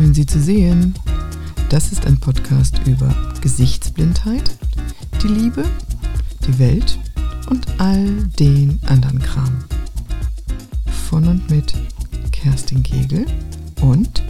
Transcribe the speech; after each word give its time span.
Schön, 0.00 0.14
Sie 0.14 0.24
zu 0.24 0.40
sehen. 0.40 0.94
Das 1.68 1.92
ist 1.92 2.06
ein 2.06 2.18
Podcast 2.18 2.80
über 2.86 3.14
Gesichtsblindheit, 3.42 4.50
die 5.22 5.28
Liebe, 5.28 5.62
die 6.46 6.58
Welt 6.58 6.98
und 7.50 7.66
all 7.78 8.06
den 8.38 8.80
anderen 8.86 9.18
Kram. 9.18 9.62
Von 11.10 11.28
und 11.28 11.50
mit 11.50 11.74
Kerstin 12.32 12.82
Kegel 12.82 13.26
und 13.82 14.22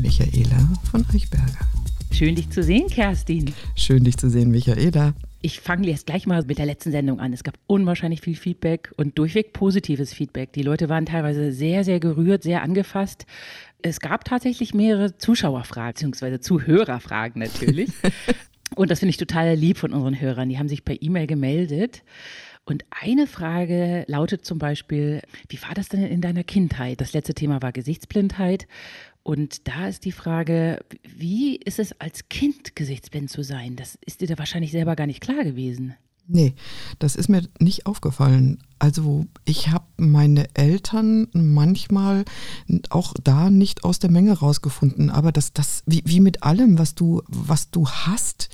Michaela 0.00 0.68
von 0.88 1.04
Eichberger. 1.12 1.66
Schön, 2.12 2.36
dich 2.36 2.48
zu 2.50 2.62
sehen, 2.62 2.86
Kerstin. 2.86 3.52
Schön, 3.74 4.04
dich 4.04 4.16
zu 4.16 4.30
sehen, 4.30 4.52
Michaela. 4.52 5.12
Ich 5.40 5.60
fange 5.60 5.86
jetzt 5.86 6.06
gleich 6.06 6.26
mal 6.26 6.44
mit 6.44 6.58
der 6.58 6.66
letzten 6.66 6.90
Sendung 6.90 7.20
an. 7.20 7.32
Es 7.32 7.44
gab 7.44 7.54
unwahrscheinlich 7.68 8.22
viel 8.22 8.34
Feedback 8.34 8.92
und 8.96 9.18
durchweg 9.18 9.52
positives 9.52 10.12
Feedback. 10.12 10.52
Die 10.52 10.62
Leute 10.62 10.88
waren 10.88 11.06
teilweise 11.06 11.52
sehr, 11.52 11.84
sehr 11.84 12.00
gerührt, 12.00 12.42
sehr 12.42 12.62
angefasst. 12.62 13.24
Es 13.82 14.00
gab 14.00 14.24
tatsächlich 14.24 14.74
mehrere 14.74 15.16
Zuschauerfragen, 15.18 15.92
beziehungsweise 15.92 16.40
Zuhörerfragen 16.40 17.42
natürlich. 17.42 17.90
und 18.74 18.90
das 18.90 19.00
finde 19.00 19.10
ich 19.10 19.16
total 19.16 19.54
lieb 19.54 19.78
von 19.78 19.92
unseren 19.92 20.20
Hörern. 20.20 20.48
Die 20.48 20.58
haben 20.58 20.68
sich 20.68 20.84
per 20.84 21.00
E-Mail 21.00 21.26
gemeldet. 21.26 22.02
Und 22.64 22.84
eine 22.90 23.26
Frage 23.26 24.04
lautet 24.08 24.44
zum 24.44 24.58
Beispiel, 24.58 25.22
wie 25.48 25.62
war 25.62 25.74
das 25.74 25.88
denn 25.88 26.04
in 26.04 26.20
deiner 26.20 26.44
Kindheit? 26.44 27.00
Das 27.00 27.14
letzte 27.14 27.32
Thema 27.32 27.62
war 27.62 27.72
Gesichtsblindheit. 27.72 28.66
Und 29.22 29.68
da 29.68 29.88
ist 29.88 30.04
die 30.04 30.12
Frage, 30.12 30.80
wie 31.02 31.56
ist 31.56 31.78
es 31.78 31.98
als 32.00 32.28
Kind 32.28 32.76
gesichtsblind 32.76 33.30
zu 33.30 33.42
sein? 33.42 33.76
Das 33.76 33.98
ist 34.04 34.20
dir 34.20 34.28
da 34.28 34.38
wahrscheinlich 34.38 34.72
selber 34.72 34.96
gar 34.96 35.06
nicht 35.06 35.22
klar 35.22 35.44
gewesen. 35.44 35.94
Nee, 36.30 36.54
das 36.98 37.16
ist 37.16 37.30
mir 37.30 37.42
nicht 37.58 37.86
aufgefallen. 37.86 38.58
Also 38.78 39.24
ich 39.46 39.70
habe 39.70 39.86
meine 39.96 40.54
Eltern 40.54 41.26
manchmal 41.32 42.26
auch 42.90 43.14
da 43.24 43.48
nicht 43.48 43.82
aus 43.82 43.98
der 43.98 44.10
Menge 44.10 44.38
rausgefunden, 44.38 45.08
aber 45.08 45.32
das, 45.32 45.54
das, 45.54 45.82
wie, 45.86 46.02
wie 46.04 46.20
mit 46.20 46.42
allem, 46.42 46.78
was 46.78 46.94
du, 46.94 47.22
was 47.28 47.70
du 47.70 47.88
hast, 47.88 48.50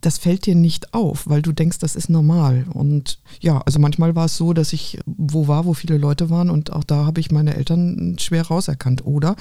das 0.00 0.18
fällt 0.18 0.46
dir 0.46 0.54
nicht 0.54 0.94
auf, 0.94 1.28
weil 1.28 1.42
du 1.42 1.52
denkst, 1.52 1.78
das 1.78 1.96
ist 1.96 2.08
normal. 2.08 2.64
Und 2.72 3.18
ja, 3.40 3.58
also 3.60 3.78
manchmal 3.78 4.16
war 4.16 4.26
es 4.26 4.36
so, 4.36 4.52
dass 4.52 4.72
ich 4.72 4.98
wo 5.06 5.48
war, 5.48 5.64
wo 5.64 5.74
viele 5.74 5.98
Leute 5.98 6.30
waren 6.30 6.50
und 6.50 6.72
auch 6.72 6.84
da 6.84 7.06
habe 7.06 7.20
ich 7.20 7.30
meine 7.30 7.54
Eltern 7.54 8.16
schwer 8.18 8.46
rauserkannt. 8.46 9.04
Oder 9.04 9.36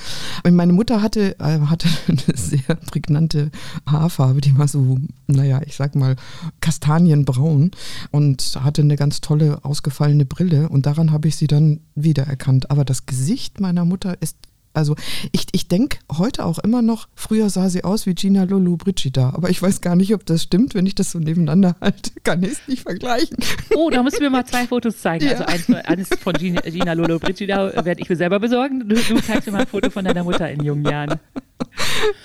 meine 0.49 0.73
Mutter 0.73 1.01
hatte, 1.01 1.39
äh, 1.39 1.59
hatte 1.61 1.87
eine 2.07 2.37
sehr 2.37 2.75
prägnante 2.75 3.51
Haarfarbe, 3.87 4.41
die 4.41 4.57
war 4.57 4.67
so, 4.67 4.99
naja, 5.27 5.61
ich 5.65 5.75
sag 5.75 5.95
mal, 5.95 6.15
kastanienbraun 6.59 7.71
und 8.11 8.59
hatte 8.61 8.81
eine 8.81 8.95
ganz 8.95 9.21
tolle 9.21 9.63
ausgefallene 9.63 10.25
Brille 10.25 10.69
und 10.69 10.85
daran 10.85 11.11
habe 11.11 11.27
ich 11.27 11.35
sie 11.35 11.47
dann 11.47 11.79
wiedererkannt. 11.95 12.71
Aber 12.71 12.85
das 12.85 13.05
Gesicht 13.05 13.59
meiner 13.59 13.85
Mutter 13.85 14.21
ist 14.21 14.37
also 14.73 14.95
ich, 15.31 15.47
ich 15.51 15.67
denke 15.67 15.99
heute 16.11 16.45
auch 16.45 16.59
immer 16.59 16.81
noch, 16.81 17.07
früher 17.15 17.49
sah 17.49 17.69
sie 17.69 17.83
aus 17.83 18.05
wie 18.05 18.13
Gina 18.13 18.43
Lolo 18.43 18.77
Brigida, 18.77 19.31
aber 19.33 19.49
ich 19.49 19.61
weiß 19.61 19.81
gar 19.81 19.95
nicht, 19.95 20.13
ob 20.13 20.25
das 20.25 20.43
stimmt. 20.43 20.75
Wenn 20.75 20.85
ich 20.85 20.95
das 20.95 21.11
so 21.11 21.19
nebeneinander 21.19 21.75
halte, 21.81 22.11
kann 22.23 22.43
ich 22.43 22.53
es 22.53 22.67
nicht 22.67 22.83
vergleichen. 22.83 23.37
Oh, 23.75 23.89
da 23.89 24.03
müssen 24.03 24.21
wir 24.21 24.29
mal 24.29 24.45
zwei 24.45 24.67
Fotos 24.67 25.01
zeigen. 25.01 25.25
Ja. 25.25 25.31
Also 25.31 25.43
eins, 25.45 25.85
eines 25.85 26.09
von 26.19 26.33
Gina, 26.33 26.61
Gina 26.61 26.93
Lolo 26.93 27.19
Brigida 27.19 27.85
werde 27.85 28.01
ich 28.01 28.09
mir 28.09 28.15
selber 28.15 28.39
besorgen. 28.39 28.87
Du, 28.87 28.95
du 28.95 29.21
zeigst 29.21 29.47
mir 29.47 29.53
mal 29.53 29.61
ein 29.61 29.67
Foto 29.67 29.89
von 29.89 30.05
deiner 30.05 30.23
Mutter 30.23 30.49
in 30.49 30.63
jungen 30.63 30.85
Jahren. 30.85 31.19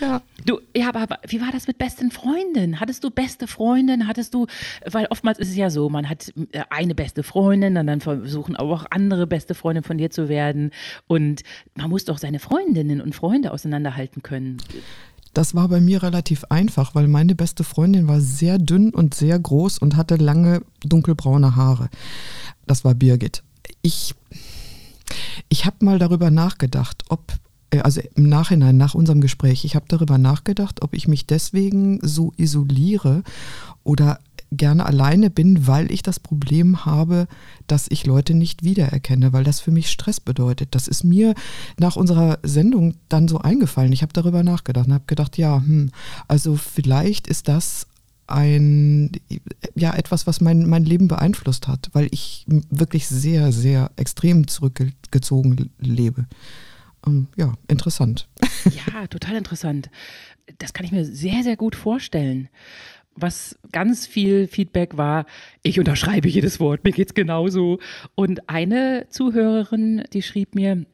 Ja. 0.00 0.22
Du, 0.46 0.60
ja, 0.76 0.94
aber 0.94 1.18
wie 1.26 1.40
war 1.40 1.50
das 1.50 1.66
mit 1.66 1.76
besten 1.76 2.12
Freundinnen? 2.12 2.78
Hattest 2.78 3.02
du 3.02 3.10
beste 3.10 3.48
Freundinnen? 3.48 4.06
Hattest 4.06 4.32
du, 4.32 4.46
weil 4.88 5.06
oftmals 5.10 5.40
ist 5.40 5.48
es 5.48 5.56
ja 5.56 5.70
so, 5.70 5.88
man 5.88 6.08
hat 6.08 6.32
äh, 6.52 6.62
eine 6.70 6.94
beste 6.94 7.24
Freundin 7.24 7.76
und 7.76 7.88
dann 7.88 8.00
versuchen 8.00 8.54
auch 8.54 8.86
andere 8.90 9.26
beste 9.26 9.56
Freundinnen 9.56 9.82
von 9.82 9.98
dir 9.98 10.10
zu 10.10 10.28
werden. 10.28 10.70
Und 11.08 11.42
man 11.74 11.90
muss 11.90 12.04
doch 12.04 12.18
seine 12.18 12.38
Freundinnen 12.38 13.00
und 13.00 13.12
Freunde 13.16 13.50
auseinanderhalten 13.50 14.22
können. 14.22 14.58
Das 15.34 15.56
war 15.56 15.68
bei 15.68 15.80
mir 15.80 16.04
relativ 16.04 16.44
einfach, 16.44 16.94
weil 16.94 17.08
meine 17.08 17.34
beste 17.34 17.64
Freundin 17.64 18.06
war 18.06 18.20
sehr 18.20 18.58
dünn 18.58 18.94
und 18.94 19.14
sehr 19.14 19.38
groß 19.40 19.78
und 19.78 19.96
hatte 19.96 20.14
lange 20.14 20.62
dunkelbraune 20.84 21.56
Haare. 21.56 21.88
Das 22.68 22.84
war 22.84 22.94
Birgit. 22.94 23.42
Ich, 23.82 24.14
ich 25.48 25.66
habe 25.66 25.84
mal 25.84 25.98
darüber 25.98 26.30
nachgedacht, 26.30 27.02
ob 27.08 27.32
also 27.82 28.00
im 28.14 28.28
Nachhinein, 28.28 28.76
nach 28.76 28.94
unserem 28.94 29.20
Gespräch, 29.20 29.64
ich 29.64 29.74
habe 29.74 29.86
darüber 29.88 30.18
nachgedacht, 30.18 30.82
ob 30.82 30.94
ich 30.94 31.08
mich 31.08 31.26
deswegen 31.26 31.98
so 32.02 32.32
isoliere 32.36 33.22
oder 33.82 34.18
gerne 34.52 34.86
alleine 34.86 35.28
bin, 35.28 35.66
weil 35.66 35.90
ich 35.90 36.02
das 36.02 36.20
Problem 36.20 36.84
habe, 36.84 37.26
dass 37.66 37.86
ich 37.90 38.06
Leute 38.06 38.34
nicht 38.34 38.62
wiedererkenne, 38.62 39.32
weil 39.32 39.44
das 39.44 39.60
für 39.60 39.72
mich 39.72 39.90
Stress 39.90 40.20
bedeutet. 40.20 40.74
Das 40.74 40.86
ist 40.86 41.02
mir 41.02 41.34
nach 41.78 41.96
unserer 41.96 42.38
Sendung 42.42 42.94
dann 43.08 43.26
so 43.28 43.38
eingefallen. 43.38 43.92
Ich 43.92 44.02
habe 44.02 44.12
darüber 44.12 44.44
nachgedacht 44.44 44.86
und 44.86 44.94
habe 44.94 45.04
gedacht, 45.06 45.36
ja, 45.36 45.56
hm, 45.56 45.90
also 46.28 46.56
vielleicht 46.56 47.26
ist 47.26 47.48
das 47.48 47.86
ein, 48.28 49.12
ja, 49.74 49.94
etwas, 49.94 50.26
was 50.26 50.40
mein, 50.40 50.68
mein 50.68 50.84
Leben 50.84 51.08
beeinflusst 51.08 51.68
hat, 51.68 51.90
weil 51.92 52.08
ich 52.10 52.44
wirklich 52.70 53.06
sehr, 53.06 53.52
sehr 53.52 53.90
extrem 53.96 54.48
zurückgezogen 54.48 55.70
lebe 55.78 56.26
ähm, 57.06 57.28
ja, 57.36 57.54
interessant. 57.68 58.28
Ja, 58.86 59.06
total 59.06 59.36
interessant. 59.36 59.90
Das 60.58 60.72
kann 60.72 60.84
ich 60.84 60.92
mir 60.92 61.04
sehr, 61.04 61.42
sehr 61.42 61.56
gut 61.56 61.76
vorstellen. 61.76 62.48
Was 63.14 63.58
ganz 63.72 64.06
viel 64.06 64.46
Feedback 64.46 64.96
war, 64.96 65.24
ich 65.62 65.78
unterschreibe 65.78 66.28
jedes 66.28 66.60
Wort, 66.60 66.84
mir 66.84 66.92
geht's 66.92 67.14
genauso. 67.14 67.78
Und 68.14 68.48
eine 68.48 69.06
Zuhörerin, 69.08 70.04
die 70.12 70.22
schrieb 70.22 70.54
mir, 70.54 70.84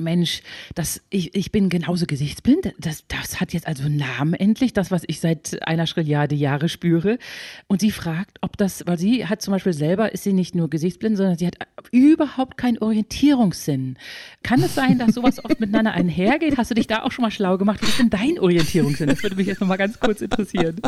Mensch, 0.00 0.42
das, 0.74 1.00
ich, 1.10 1.34
ich 1.34 1.52
bin 1.52 1.68
genauso 1.68 2.06
gesichtsblind. 2.06 2.72
Das, 2.78 3.04
das 3.08 3.40
hat 3.40 3.52
jetzt 3.52 3.66
also 3.66 3.84
einen 3.84 3.96
Namen 3.96 4.34
endlich, 4.34 4.72
das, 4.72 4.90
was 4.90 5.02
ich 5.06 5.20
seit 5.20 5.66
einer 5.66 5.86
Schrilliarde 5.86 6.34
Jahre 6.34 6.68
spüre. 6.68 7.18
Und 7.66 7.80
sie 7.80 7.90
fragt, 7.90 8.38
ob 8.40 8.56
das, 8.56 8.84
weil 8.86 8.98
sie 8.98 9.26
hat 9.26 9.42
zum 9.42 9.52
Beispiel 9.52 9.72
selber, 9.72 10.12
ist 10.12 10.24
sie 10.24 10.32
nicht 10.32 10.54
nur 10.54 10.70
gesichtsblind, 10.70 11.16
sondern 11.16 11.38
sie 11.38 11.46
hat 11.46 11.56
überhaupt 11.90 12.56
keinen 12.56 12.78
Orientierungssinn. 12.78 13.96
Kann 14.42 14.62
es 14.62 14.74
sein, 14.74 14.98
dass 14.98 15.14
sowas 15.14 15.44
oft 15.44 15.60
miteinander 15.60 15.92
einhergeht? 15.92 16.56
Hast 16.56 16.70
du 16.70 16.74
dich 16.74 16.86
da 16.86 17.02
auch 17.02 17.12
schon 17.12 17.22
mal 17.22 17.30
schlau 17.30 17.58
gemacht? 17.58 17.82
Wie 17.82 17.86
ist 17.86 17.98
denn 17.98 18.10
dein 18.10 18.38
Orientierungssinn? 18.38 19.08
Das 19.08 19.22
würde 19.22 19.36
mich 19.36 19.46
jetzt 19.46 19.60
nochmal 19.60 19.78
ganz 19.78 19.98
kurz 20.00 20.20
interessieren. 20.20 20.80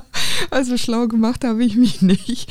Also 0.50 0.76
schlau 0.76 1.06
gemacht 1.08 1.44
habe 1.44 1.64
ich 1.64 1.76
mich 1.76 2.02
nicht. 2.02 2.50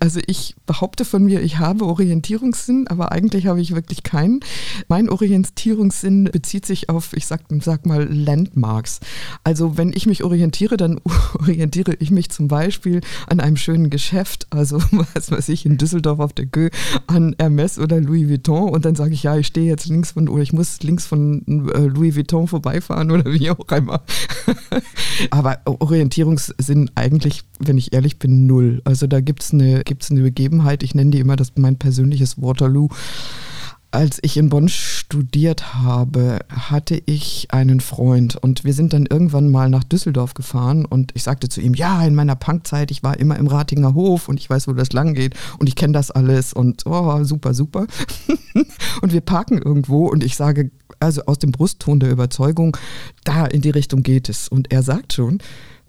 Also 0.00 0.20
ich 0.26 0.54
behaupte 0.66 1.04
von 1.04 1.24
mir, 1.24 1.40
ich 1.40 1.58
habe 1.58 1.86
Orientierungssinn, 1.86 2.86
aber 2.88 3.12
eigentlich 3.12 3.46
habe 3.46 3.60
ich 3.60 3.74
wirklich 3.74 4.02
keinen. 4.02 4.40
Mein 4.88 5.08
Orientierungssinn 5.08 5.75
Orientierungssinn 5.76 6.24
bezieht 6.24 6.64
sich 6.64 6.88
auf, 6.88 7.12
ich 7.12 7.26
sag, 7.26 7.42
sag 7.60 7.84
mal, 7.84 8.04
Landmarks. 8.04 9.00
Also 9.44 9.76
wenn 9.76 9.92
ich 9.92 10.06
mich 10.06 10.24
orientiere, 10.24 10.76
dann 10.76 11.00
orientiere 11.38 11.94
ich 11.98 12.10
mich 12.10 12.30
zum 12.30 12.48
Beispiel 12.48 13.00
an 13.26 13.40
einem 13.40 13.56
schönen 13.56 13.90
Geschäft, 13.90 14.46
also 14.50 14.80
was 15.14 15.30
weiß 15.30 15.48
ich, 15.50 15.66
in 15.66 15.76
Düsseldorf 15.76 16.18
auf 16.18 16.32
der 16.32 16.46
Gö, 16.46 16.70
an 17.06 17.36
Hermes 17.38 17.78
oder 17.78 18.00
Louis 18.00 18.28
Vuitton 18.28 18.70
und 18.70 18.84
dann 18.84 18.94
sage 18.94 19.12
ich, 19.12 19.22
ja, 19.22 19.36
ich 19.36 19.46
stehe 19.48 19.66
jetzt 19.66 19.86
links 19.86 20.12
von, 20.12 20.28
oder 20.28 20.42
ich 20.42 20.52
muss 20.52 20.82
links 20.82 21.06
von 21.06 21.70
äh, 21.74 21.86
Louis 21.86 22.16
Vuitton 22.16 22.48
vorbeifahren 22.48 23.10
oder 23.10 23.30
wie 23.32 23.50
auch 23.50 23.68
immer. 23.70 24.02
Aber 25.30 25.60
Orientierungssinn 25.64 26.90
eigentlich, 26.94 27.42
wenn 27.58 27.76
ich 27.76 27.92
ehrlich 27.92 28.18
bin, 28.18 28.46
null. 28.46 28.80
Also 28.84 29.06
da 29.06 29.20
gibt 29.20 29.42
es 29.42 29.52
eine, 29.52 29.84
gibt's 29.84 30.10
eine 30.10 30.22
Begebenheit, 30.22 30.82
ich 30.82 30.94
nenne 30.94 31.10
die 31.10 31.20
immer 31.20 31.36
das 31.36 31.52
mein 31.56 31.76
persönliches 31.76 32.40
Waterloo. 32.40 32.88
Als 33.90 34.18
ich 34.22 34.36
in 34.36 34.48
Bonn 34.48 34.68
studiert 34.68 35.74
habe, 35.74 36.40
hatte 36.50 37.00
ich 37.06 37.48
einen 37.50 37.80
Freund 37.80 38.36
und 38.36 38.64
wir 38.64 38.74
sind 38.74 38.92
dann 38.92 39.06
irgendwann 39.06 39.50
mal 39.50 39.70
nach 39.70 39.84
Düsseldorf 39.84 40.34
gefahren 40.34 40.84
und 40.84 41.12
ich 41.14 41.22
sagte 41.22 41.48
zu 41.48 41.60
ihm, 41.60 41.74
ja, 41.74 42.04
in 42.04 42.14
meiner 42.14 42.36
Punkzeit, 42.36 42.90
ich 42.90 43.02
war 43.02 43.18
immer 43.18 43.36
im 43.36 43.46
Ratinger 43.46 43.94
Hof 43.94 44.28
und 44.28 44.38
ich 44.38 44.50
weiß, 44.50 44.68
wo 44.68 44.72
das 44.72 44.92
lang 44.92 45.14
geht 45.14 45.34
und 45.58 45.68
ich 45.68 45.76
kenne 45.76 45.92
das 45.92 46.10
alles 46.10 46.52
und 46.52 46.84
oh, 46.84 47.24
super, 47.24 47.54
super. 47.54 47.86
und 49.02 49.12
wir 49.12 49.20
parken 49.20 49.58
irgendwo 49.58 50.06
und 50.08 50.24
ich 50.24 50.36
sage, 50.36 50.70
also 51.00 51.22
aus 51.26 51.38
dem 51.38 51.52
Brustton 51.52 52.00
der 52.00 52.10
Überzeugung, 52.10 52.76
da 53.24 53.46
in 53.46 53.60
die 53.60 53.70
Richtung 53.70 54.02
geht 54.02 54.28
es. 54.28 54.48
Und 54.48 54.72
er 54.72 54.82
sagt 54.82 55.12
schon, 55.12 55.38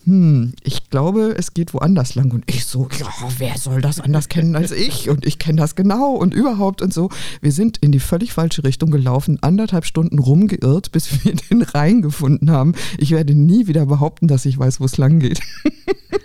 hm, 0.08 0.54
ich 0.64 0.90
glaube, 0.90 1.36
es 1.38 1.54
geht 1.54 1.74
woanders 1.74 2.16
lang. 2.16 2.32
Und 2.32 2.46
ich 2.50 2.66
so, 2.66 2.88
ja, 2.98 3.08
wer 3.40 3.58
soll 3.58 3.82
das 3.82 4.00
anders 4.00 4.30
kennen 4.30 4.56
als 4.56 4.72
ich? 4.72 5.10
Und 5.10 5.26
ich 5.26 5.38
kenne 5.38 5.60
das 5.60 5.76
genau 5.76 6.14
und 6.14 6.34
überhaupt 6.34 6.82
und 6.82 6.94
so. 6.94 7.10
Wir 7.42 7.52
sind 7.52 7.78
in 7.80 7.92
die 7.92 8.00
völlig 8.00 8.32
falsche 8.32 8.64
Richtung 8.64 8.90
gelaufen, 8.90 9.38
anderthalb 9.42 9.84
Stunden 9.84 10.18
rumgeirrt, 10.20 10.94
bis 10.94 11.10
wir 11.26 11.36
den 11.36 11.62
Rhein 11.62 12.02
gefunden 12.02 12.52
haben. 12.52 12.74
Ich 12.98 13.12
werde 13.12 13.36
nie 13.36 13.68
wieder 13.68 13.86
behaupten, 13.86 14.30
dass 14.30 14.46
ich 14.46 14.58
weiß, 14.58 14.80
wo 14.80 14.86
es 14.86 14.96
lang 14.96 15.20
geht. 15.20 15.42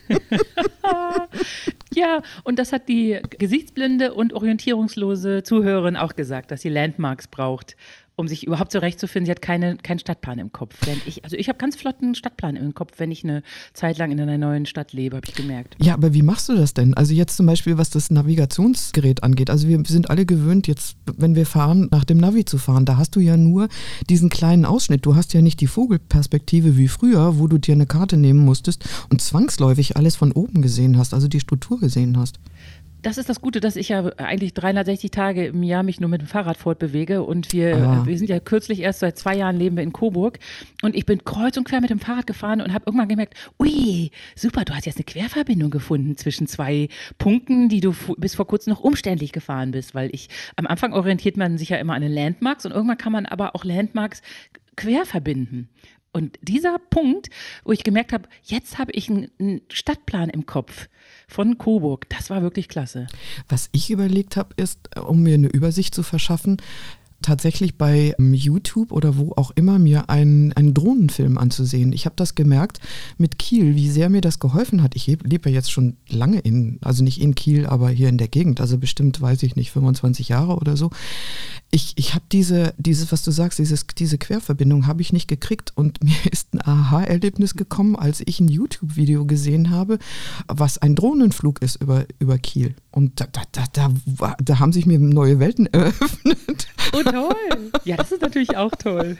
ja, 1.92 2.22
und 2.44 2.60
das 2.60 2.72
hat 2.72 2.88
die 2.88 3.18
gesichtsblinde 3.36 4.14
und 4.14 4.32
orientierungslose 4.32 5.42
Zuhörerin 5.42 5.96
auch 5.96 6.14
gesagt, 6.14 6.52
dass 6.52 6.60
sie 6.60 6.68
Landmarks 6.68 7.26
braucht 7.26 7.76
um 8.16 8.28
sich 8.28 8.46
überhaupt 8.46 8.72
zurechtzufinden. 8.72 9.26
Sie 9.26 9.30
hat 9.30 9.42
keine, 9.42 9.76
keinen 9.76 9.98
Stadtplan 9.98 10.38
im 10.38 10.52
Kopf. 10.52 10.74
Ich, 11.06 11.24
also 11.24 11.36
ich 11.36 11.48
habe 11.48 11.58
ganz 11.58 11.76
flotten 11.76 12.14
Stadtplan 12.14 12.56
im 12.56 12.74
Kopf, 12.74 12.92
wenn 12.98 13.10
ich 13.10 13.24
eine 13.24 13.42
Zeit 13.72 13.98
lang 13.98 14.10
in 14.10 14.20
einer 14.20 14.38
neuen 14.38 14.66
Stadt 14.66 14.92
lebe, 14.92 15.16
habe 15.16 15.26
ich 15.26 15.34
gemerkt. 15.34 15.76
Ja, 15.80 15.94
aber 15.94 16.12
wie 16.12 16.22
machst 16.22 16.48
du 16.48 16.54
das 16.54 16.74
denn? 16.74 16.94
Also 16.94 17.14
jetzt 17.14 17.36
zum 17.36 17.46
Beispiel, 17.46 17.78
was 17.78 17.90
das 17.90 18.10
Navigationsgerät 18.10 19.22
angeht. 19.22 19.50
Also 19.50 19.68
wir 19.68 19.82
sind 19.86 20.10
alle 20.10 20.26
gewöhnt, 20.26 20.66
jetzt, 20.66 20.96
wenn 21.06 21.34
wir 21.34 21.46
fahren, 21.46 21.88
nach 21.90 22.04
dem 22.04 22.18
Navi 22.18 22.44
zu 22.44 22.58
fahren. 22.58 22.84
Da 22.84 22.96
hast 22.96 23.16
du 23.16 23.20
ja 23.20 23.36
nur 23.36 23.68
diesen 24.08 24.28
kleinen 24.28 24.64
Ausschnitt. 24.64 25.06
Du 25.06 25.16
hast 25.16 25.32
ja 25.32 25.40
nicht 25.40 25.60
die 25.60 25.66
Vogelperspektive 25.66 26.76
wie 26.76 26.88
früher, 26.88 27.38
wo 27.38 27.46
du 27.46 27.58
dir 27.58 27.74
eine 27.74 27.86
Karte 27.86 28.16
nehmen 28.16 28.40
musstest 28.40 28.84
und 29.10 29.22
zwangsläufig 29.22 29.96
alles 29.96 30.16
von 30.16 30.32
oben 30.32 30.62
gesehen 30.62 30.98
hast, 30.98 31.14
also 31.14 31.28
die 31.28 31.40
Struktur 31.40 31.80
gesehen 31.80 32.18
hast 32.18 32.38
das 33.02 33.18
ist 33.18 33.28
das 33.28 33.40
Gute, 33.40 33.60
dass 33.60 33.76
ich 33.76 33.88
ja 33.88 34.04
eigentlich 34.16 34.54
360 34.54 35.10
Tage 35.10 35.46
im 35.46 35.62
Jahr 35.62 35.82
mich 35.82 36.00
nur 36.00 36.08
mit 36.08 36.20
dem 36.20 36.28
Fahrrad 36.28 36.56
fortbewege 36.56 37.22
und 37.22 37.52
wir, 37.52 37.76
ah. 37.76 38.06
wir 38.06 38.16
sind 38.16 38.30
ja 38.30 38.38
kürzlich 38.38 38.80
erst 38.80 39.00
seit 39.00 39.18
zwei 39.18 39.36
Jahren 39.36 39.56
leben 39.56 39.76
wir 39.76 39.82
in 39.82 39.92
Coburg 39.92 40.38
und 40.82 40.94
ich 40.94 41.04
bin 41.04 41.24
kreuz 41.24 41.56
und 41.56 41.64
quer 41.64 41.80
mit 41.80 41.90
dem 41.90 41.98
Fahrrad 41.98 42.26
gefahren 42.26 42.60
und 42.60 42.72
habe 42.72 42.84
irgendwann 42.86 43.08
gemerkt, 43.08 43.34
ui, 43.58 44.10
super, 44.36 44.64
du 44.64 44.74
hast 44.74 44.86
jetzt 44.86 44.98
eine 44.98 45.04
Querverbindung 45.04 45.70
gefunden 45.70 46.16
zwischen 46.16 46.46
zwei 46.46 46.88
Punkten, 47.18 47.68
die 47.68 47.80
du 47.80 47.94
bis 48.16 48.36
vor 48.36 48.46
kurzem 48.46 48.72
noch 48.72 48.80
umständlich 48.80 49.32
gefahren 49.32 49.72
bist, 49.72 49.94
weil 49.94 50.08
ich 50.14 50.28
am 50.56 50.66
Anfang 50.66 50.92
orientiert 50.92 51.36
man 51.36 51.58
sich 51.58 51.70
ja 51.70 51.78
immer 51.78 51.94
an 51.94 52.02
den 52.02 52.12
Landmarks 52.12 52.64
und 52.64 52.72
irgendwann 52.72 52.98
kann 52.98 53.12
man 53.12 53.26
aber 53.26 53.56
auch 53.56 53.64
Landmarks 53.64 54.22
quer 54.76 55.04
verbinden. 55.06 55.68
Und 56.12 56.38
dieser 56.42 56.78
Punkt, 56.78 57.30
wo 57.64 57.72
ich 57.72 57.84
gemerkt 57.84 58.12
habe, 58.12 58.28
jetzt 58.44 58.78
habe 58.78 58.92
ich 58.92 59.08
einen 59.08 59.62
Stadtplan 59.70 60.28
im 60.28 60.44
Kopf 60.44 60.88
von 61.26 61.56
Coburg, 61.56 62.06
das 62.10 62.28
war 62.28 62.42
wirklich 62.42 62.68
klasse. 62.68 63.06
Was 63.48 63.70
ich 63.72 63.90
überlegt 63.90 64.36
habe, 64.36 64.50
ist, 64.56 64.94
um 64.98 65.22
mir 65.22 65.34
eine 65.34 65.48
Übersicht 65.48 65.94
zu 65.94 66.02
verschaffen, 66.02 66.58
tatsächlich 67.22 67.78
bei 67.78 68.14
ähm, 68.18 68.34
YouTube 68.34 68.92
oder 68.92 69.16
wo 69.16 69.32
auch 69.36 69.50
immer 69.52 69.78
mir 69.78 70.10
einen, 70.10 70.52
einen 70.52 70.74
Drohnenfilm 70.74 71.38
anzusehen. 71.38 71.92
Ich 71.92 72.04
habe 72.04 72.16
das 72.16 72.34
gemerkt 72.34 72.80
mit 73.18 73.38
Kiel, 73.38 73.74
wie 73.76 73.88
sehr 73.90 74.10
mir 74.10 74.20
das 74.20 74.38
geholfen 74.38 74.82
hat. 74.82 74.94
Ich 74.96 75.06
lebe 75.06 75.48
ja 75.48 75.54
jetzt 75.54 75.70
schon 75.70 75.96
lange 76.08 76.40
in, 76.40 76.78
also 76.82 77.02
nicht 77.02 77.20
in 77.20 77.34
Kiel, 77.34 77.66
aber 77.66 77.90
hier 77.90 78.08
in 78.08 78.18
der 78.18 78.28
Gegend, 78.28 78.60
also 78.60 78.78
bestimmt, 78.78 79.20
weiß 79.20 79.42
ich 79.44 79.56
nicht, 79.56 79.70
25 79.70 80.28
Jahre 80.28 80.56
oder 80.56 80.76
so. 80.76 80.90
Ich, 81.70 81.94
ich 81.96 82.14
habe 82.14 82.24
diese, 82.30 82.74
dieses, 82.76 83.12
was 83.12 83.22
du 83.22 83.30
sagst, 83.30 83.58
dieses, 83.58 83.86
diese 83.86 84.18
Querverbindung 84.18 84.86
habe 84.86 85.00
ich 85.00 85.12
nicht 85.12 85.28
gekriegt 85.28 85.72
und 85.74 86.02
mir 86.04 86.30
ist 86.30 86.52
ein 86.52 86.60
Aha-Erlebnis 86.60 87.54
gekommen, 87.54 87.96
als 87.96 88.22
ich 88.24 88.40
ein 88.40 88.48
YouTube-Video 88.48 89.24
gesehen 89.24 89.70
habe, 89.70 89.98
was 90.48 90.78
ein 90.78 90.94
Drohnenflug 90.94 91.62
ist 91.62 91.76
über, 91.76 92.04
über 92.18 92.38
Kiel. 92.38 92.74
Und 92.90 93.20
da, 93.20 93.26
da, 93.32 93.42
da, 93.52 93.64
da, 93.72 94.36
da 94.42 94.58
haben 94.58 94.72
sich 94.72 94.84
mir 94.84 94.98
neue 94.98 95.38
Welten 95.38 95.66
eröffnet. 95.72 96.68
Und 96.92 97.11
toll. 97.12 97.70
Ja, 97.84 97.96
das 97.96 98.12
ist 98.12 98.22
natürlich 98.22 98.56
auch 98.56 98.72
toll. 98.72 99.16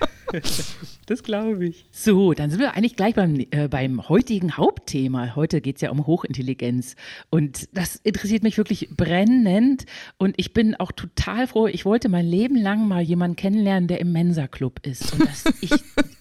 Das 1.07 1.23
glaube 1.23 1.67
ich. 1.67 1.85
So, 1.91 2.33
dann 2.33 2.49
sind 2.49 2.61
wir 2.61 2.75
eigentlich 2.75 2.97
gleich 2.97 3.15
beim, 3.15 3.45
äh, 3.51 3.69
beim 3.69 4.09
heutigen 4.09 4.57
Hauptthema. 4.57 5.35
Heute 5.35 5.61
geht 5.61 5.77
es 5.77 5.83
ja 5.83 5.91
um 5.91 6.07
Hochintelligenz. 6.07 6.97
Und 7.29 7.69
das 7.77 7.97
interessiert 7.97 8.43
mich 8.43 8.57
wirklich 8.57 8.89
brennend. 8.97 9.85
Und 10.17 10.35
ich 10.39 10.55
bin 10.55 10.75
auch 10.77 10.93
total 10.93 11.47
froh. 11.47 11.67
Ich 11.67 11.85
wollte 11.85 12.09
mein 12.09 12.27
Leben 12.27 12.57
lang 12.57 12.89
mal 12.89 13.03
jemanden 13.03 13.37
kennenlernen, 13.37 13.89
der 13.89 14.01
im 14.01 14.13
Mensa-Club 14.13 14.87
ist. 14.87 15.13
Und 15.13 15.29
dass 15.29 15.45
ich 15.61 15.73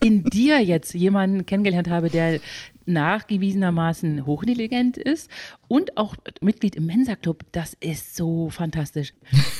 in 0.03 0.23
dir 0.23 0.59
jetzt 0.59 0.93
jemanden 0.93 1.45
kennengelernt 1.45 1.89
habe, 1.89 2.09
der 2.09 2.39
nachgewiesenermaßen 2.85 4.25
hochintelligent 4.25 4.97
ist 4.97 5.29
und 5.67 5.97
auch 5.97 6.15
Mitglied 6.41 6.75
im 6.75 6.85
Mensa-Club. 6.85 7.43
Das 7.51 7.75
ist 7.79 8.15
so 8.15 8.49
fantastisch. 8.49 9.13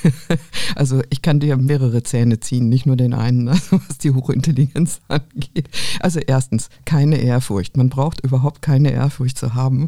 Also 0.73 1.01
ich 1.09 1.21
kann 1.21 1.41
dir 1.41 1.57
mehrere 1.57 2.01
Zähne 2.01 2.39
ziehen, 2.39 2.69
nicht 2.69 2.85
nur 2.85 2.95
den 2.95 3.13
einen, 3.13 3.47
also 3.50 3.79
was 3.88 3.97
die 3.97 4.12
Hochintelligenz 4.12 5.01
angeht. 5.09 5.69
Also 6.00 6.19
erstens, 6.25 6.69
keine 6.85 7.18
Ehrfurcht. 7.18 7.75
Man 7.75 7.89
braucht 7.89 8.23
überhaupt 8.23 8.62
keine 8.62 8.91
Ehrfurcht 8.91 9.38
zu 9.38 9.53
haben 9.53 9.88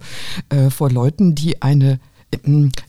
äh, 0.49 0.69
vor 0.69 0.91
Leuten, 0.91 1.35
die 1.35 1.61
eine 1.61 1.99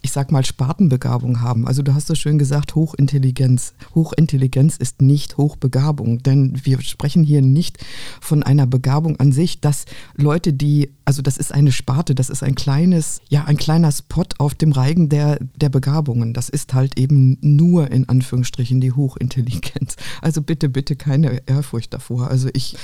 ich 0.02 0.12
sag 0.12 0.32
mal, 0.32 0.44
Spartenbegabung 0.44 1.40
haben. 1.40 1.66
Also 1.66 1.82
du 1.82 1.94
hast 1.94 2.06
so 2.06 2.14
schön 2.14 2.38
gesagt, 2.38 2.74
Hochintelligenz. 2.74 3.74
Hochintelligenz 3.94 4.76
ist 4.76 5.02
nicht 5.02 5.36
Hochbegabung, 5.36 6.22
denn 6.22 6.60
wir 6.64 6.80
sprechen 6.82 7.24
hier 7.24 7.42
nicht 7.42 7.78
von 8.20 8.42
einer 8.42 8.66
Begabung 8.66 9.18
an 9.20 9.32
sich, 9.32 9.60
dass 9.60 9.86
Leute, 10.16 10.52
die, 10.52 10.90
also 11.04 11.22
das 11.22 11.36
ist 11.36 11.52
eine 11.52 11.72
Sparte, 11.72 12.14
das 12.14 12.30
ist 12.30 12.42
ein 12.42 12.54
kleines, 12.54 13.20
ja, 13.28 13.44
ein 13.44 13.56
kleiner 13.56 13.92
Spot 13.92 14.24
auf 14.38 14.54
dem 14.54 14.72
Reigen 14.72 15.08
der, 15.08 15.38
der 15.56 15.68
Begabungen. 15.68 16.34
Das 16.34 16.48
ist 16.48 16.74
halt 16.74 16.98
eben 16.98 17.38
nur 17.40 17.90
in 17.90 18.08
Anführungsstrichen 18.08 18.80
die 18.80 18.92
Hochintelligenz. 18.92 19.96
Also 20.20 20.42
bitte, 20.42 20.68
bitte 20.68 20.96
keine 20.96 21.42
Ehrfurcht 21.46 21.92
davor. 21.92 22.28
Also 22.28 22.48
ich, 22.52 22.76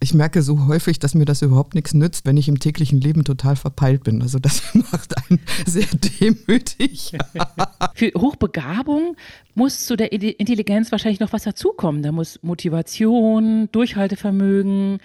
ich 0.00 0.14
merke 0.14 0.42
so 0.42 0.66
häufig, 0.66 0.98
dass 0.98 1.14
mir 1.14 1.24
das 1.24 1.42
überhaupt 1.42 1.74
nichts 1.74 1.94
nützt, 1.94 2.24
wenn 2.26 2.36
ich 2.36 2.48
im 2.48 2.60
täglichen 2.60 3.00
Leben 3.00 3.24
total 3.24 3.56
verpeilt 3.56 4.04
bin. 4.04 4.22
Also 4.22 4.38
das 4.38 4.62
macht 4.92 5.16
einen 5.16 5.40
sehr 5.66 5.86
demütig. 6.20 7.12
Für 7.94 8.12
Hochbegabung 8.16 9.16
muss 9.54 9.86
zu 9.86 9.96
der 9.96 10.12
Intelligenz 10.12 10.92
wahrscheinlich 10.92 11.20
noch 11.20 11.32
was 11.32 11.44
dazukommen. 11.44 12.02
Da 12.02 12.12
muss 12.12 12.42
Motivation, 12.42 13.68
Durchhaltevermögen, 13.72 14.98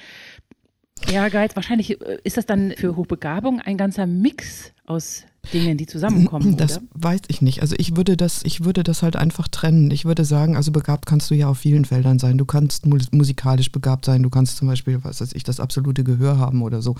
Ehrgeiz. 1.11 1.55
Wahrscheinlich 1.55 2.01
äh, 2.01 2.19
ist 2.23 2.37
das 2.37 2.45
dann 2.45 2.71
für 2.77 2.95
Hochbegabung 2.95 3.59
ein 3.61 3.77
ganzer 3.77 4.05
Mix 4.05 4.73
aus 4.85 5.25
Dingen, 5.51 5.77
die 5.77 5.85
zusammenkommen. 5.85 6.55
Das 6.57 6.77
oder? 6.77 6.85
weiß 6.93 7.21
ich 7.27 7.41
nicht. 7.41 7.61
Also 7.61 7.75
ich 7.77 7.95
würde 7.95 8.15
das, 8.15 8.43
ich 8.43 8.63
würde 8.63 8.83
das 8.83 9.03
halt 9.03 9.15
einfach 9.15 9.47
trennen. 9.47 9.91
Ich 9.91 10.05
würde 10.05 10.23
sagen, 10.23 10.55
also 10.55 10.71
begabt 10.71 11.05
kannst 11.05 11.29
du 11.29 11.35
ja 11.35 11.49
auf 11.49 11.57
vielen 11.57 11.85
Feldern 11.85 12.17
sein. 12.17 12.37
Du 12.37 12.45
kannst 12.45 12.85
musikalisch 12.85 13.71
begabt 13.71 14.05
sein, 14.05 14.23
du 14.23 14.29
kannst 14.29 14.57
zum 14.57 14.67
Beispiel, 14.67 15.03
was 15.03 15.19
weiß 15.19 15.33
ich, 15.33 15.43
das 15.43 15.59
absolute 15.59 16.03
Gehör 16.03 16.37
haben 16.37 16.61
oder 16.61 16.81
so. 16.81 16.95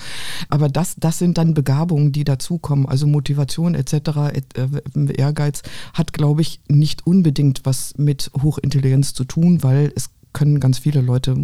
Aber 0.50 0.68
das, 0.68 0.96
das 0.98 1.20
sind 1.20 1.38
dann 1.38 1.54
Begabungen, 1.54 2.12
die 2.12 2.26
dazukommen. 2.26 2.86
Also 2.86 3.08
Motivation 3.08 3.76
etc., 3.76 3.94
äh, 3.94 5.14
Ehrgeiz 5.16 5.62
hat, 5.94 6.14
glaube 6.14 6.42
ich, 6.42 6.60
nicht 6.68 7.08
unbedingt 7.08 7.62
was 7.64 7.98
mit 7.98 8.30
Hochintelligenz 8.42 9.14
zu 9.14 9.24
tun, 9.24 9.64
weil 9.64 9.92
es 9.96 10.10
können 10.34 10.60
ganz 10.60 10.80
viele 10.80 11.02
Leute 11.02 11.36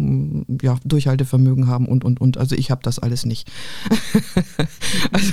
ja, 0.60 0.76
Durchhaltevermögen 0.84 1.66
haben 1.68 1.86
und, 1.86 2.04
und, 2.04 2.20
und. 2.20 2.36
Also 2.36 2.56
ich 2.56 2.70
habe 2.70 2.82
das 2.82 2.98
alles 2.98 3.24
nicht. 3.24 3.50
also, 5.12 5.32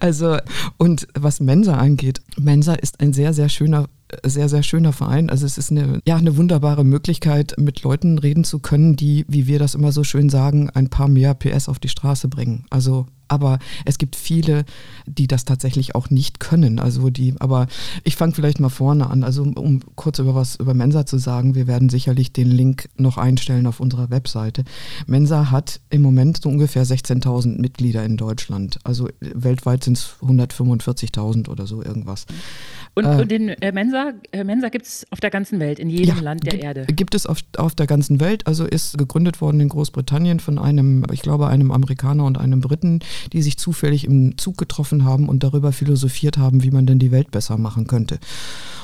also, 0.00 0.38
und 0.76 1.06
was 1.14 1.40
Mensa 1.40 1.76
angeht, 1.76 2.20
Mensa 2.38 2.74
ist 2.74 3.00
ein 3.00 3.12
sehr, 3.12 3.32
sehr 3.32 3.48
schöner 3.48 3.88
sehr, 4.24 4.48
sehr 4.48 4.62
schöner 4.62 4.92
Verein. 4.92 5.30
Also 5.30 5.46
es 5.46 5.58
ist 5.58 5.70
eine, 5.70 6.00
ja, 6.06 6.16
eine 6.16 6.36
wunderbare 6.36 6.84
Möglichkeit, 6.84 7.54
mit 7.58 7.82
Leuten 7.82 8.18
reden 8.18 8.44
zu 8.44 8.58
können, 8.58 8.96
die, 8.96 9.24
wie 9.28 9.46
wir 9.46 9.58
das 9.58 9.74
immer 9.74 9.92
so 9.92 10.04
schön 10.04 10.28
sagen, 10.28 10.70
ein 10.70 10.88
paar 10.88 11.08
mehr 11.08 11.34
PS 11.34 11.68
auf 11.68 11.78
die 11.78 11.88
Straße 11.88 12.28
bringen. 12.28 12.64
Also 12.70 13.06
aber 13.28 13.58
es 13.84 13.98
gibt 13.98 14.16
viele, 14.16 14.64
die 15.06 15.26
das 15.26 15.44
tatsächlich 15.44 15.94
auch 15.94 16.10
nicht 16.10 16.40
können. 16.40 16.78
Also 16.78 17.10
die, 17.10 17.34
aber 17.40 17.66
ich 18.04 18.16
fange 18.16 18.34
vielleicht 18.34 18.60
mal 18.60 18.68
vorne 18.68 19.10
an. 19.10 19.24
Also 19.24 19.42
um 19.42 19.80
kurz 19.96 20.18
über 20.18 20.34
was 20.34 20.56
über 20.56 20.74
Mensa 20.74 21.06
zu 21.06 21.18
sagen, 21.18 21.54
wir 21.54 21.66
werden 21.66 21.88
sicherlich 21.88 22.32
den 22.32 22.50
Link 22.50 22.88
noch 22.96 23.18
einstellen 23.18 23.66
auf 23.66 23.80
unserer 23.80 24.10
Webseite. 24.10 24.64
Mensa 25.06 25.50
hat 25.50 25.80
im 25.90 26.02
Moment 26.02 26.42
so 26.42 26.48
ungefähr 26.48 26.86
16.000 26.86 27.60
Mitglieder 27.60 28.04
in 28.04 28.16
Deutschland. 28.16 28.78
Also 28.84 29.08
weltweit 29.20 29.84
sind 29.84 29.98
es 29.98 30.14
145.000 30.22 31.48
oder 31.48 31.66
so 31.66 31.82
irgendwas. 31.82 32.26
Und, 32.96 33.04
äh, 33.04 33.20
und 33.20 33.30
den 33.30 33.48
äh, 33.50 33.72
Mensa, 33.72 34.12
äh, 34.32 34.42
Mensa 34.42 34.70
gibt 34.70 34.86
es 34.86 35.06
auf 35.10 35.20
der 35.20 35.30
ganzen 35.30 35.60
Welt, 35.60 35.78
in 35.78 35.90
jedem 35.90 36.16
ja, 36.16 36.22
Land 36.22 36.44
der 36.44 36.52
gibt, 36.52 36.64
Erde. 36.64 36.86
Gibt 36.86 37.14
es 37.14 37.26
auf, 37.26 37.40
auf 37.58 37.74
der 37.74 37.86
ganzen 37.86 38.20
Welt. 38.20 38.46
Also 38.46 38.64
ist 38.64 38.96
gegründet 38.96 39.42
worden 39.42 39.60
in 39.60 39.68
Großbritannien 39.68 40.40
von 40.40 40.58
einem, 40.58 41.04
ich 41.12 41.20
glaube, 41.20 41.48
einem 41.48 41.70
Amerikaner 41.70 42.24
und 42.24 42.38
einem 42.38 42.60
Briten 42.60 43.00
die 43.32 43.42
sich 43.42 43.58
zufällig 43.58 44.04
im 44.04 44.38
Zug 44.38 44.56
getroffen 44.56 45.04
haben 45.04 45.28
und 45.28 45.42
darüber 45.42 45.72
philosophiert 45.72 46.38
haben, 46.38 46.62
wie 46.62 46.70
man 46.70 46.86
denn 46.86 46.98
die 46.98 47.10
Welt 47.12 47.30
besser 47.30 47.58
machen 47.58 47.86
könnte. 47.86 48.18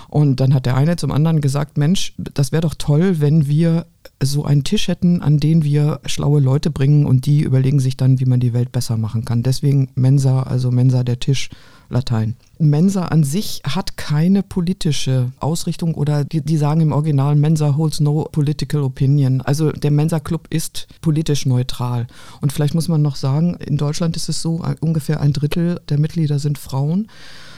Und 0.08 0.40
dann 0.40 0.52
hat 0.52 0.66
der 0.66 0.76
eine 0.76 0.96
zum 0.96 1.10
anderen 1.10 1.40
gesagt, 1.40 1.78
Mensch, 1.78 2.12
das 2.18 2.52
wäre 2.52 2.60
doch 2.60 2.74
toll, 2.74 3.20
wenn 3.20 3.48
wir 3.48 3.86
so 4.22 4.44
einen 4.44 4.64
Tisch 4.64 4.88
hätten, 4.88 5.22
an 5.22 5.38
den 5.38 5.64
wir 5.64 6.00
schlaue 6.06 6.40
Leute 6.40 6.70
bringen 6.70 7.06
und 7.06 7.26
die 7.26 7.42
überlegen 7.42 7.80
sich 7.80 7.96
dann, 7.96 8.20
wie 8.20 8.24
man 8.24 8.40
die 8.40 8.52
Welt 8.52 8.72
besser 8.72 8.96
machen 8.96 9.24
kann. 9.24 9.42
Deswegen 9.42 9.90
Mensa, 9.94 10.42
also 10.42 10.70
Mensa 10.70 11.04
der 11.04 11.20
Tisch, 11.20 11.50
Latein. 11.92 12.36
Mensa 12.58 13.06
an 13.06 13.22
sich 13.22 13.60
hat 13.64 13.96
keine 13.96 14.42
politische 14.42 15.30
Ausrichtung 15.38 15.94
oder 15.94 16.24
die, 16.24 16.40
die, 16.40 16.56
sagen 16.56 16.80
im 16.80 16.92
Original, 16.92 17.36
Mensa 17.36 17.76
holds 17.76 18.00
no 18.00 18.24
political 18.32 18.82
opinion. 18.82 19.40
Also 19.42 19.70
der 19.70 19.90
Mensa 19.90 20.18
Club 20.18 20.48
ist 20.50 20.88
politisch 21.02 21.46
neutral. 21.46 22.06
Und 22.40 22.52
vielleicht 22.52 22.74
muss 22.74 22.88
man 22.88 23.02
noch 23.02 23.16
sagen, 23.16 23.56
in 23.56 23.76
Deutschland 23.76 24.16
ist 24.16 24.28
es 24.28 24.42
so, 24.42 24.64
ungefähr 24.80 25.20
ein 25.20 25.32
Drittel 25.32 25.80
der 25.88 25.98
Mitglieder 25.98 26.38
sind 26.38 26.58
Frauen. 26.58 27.08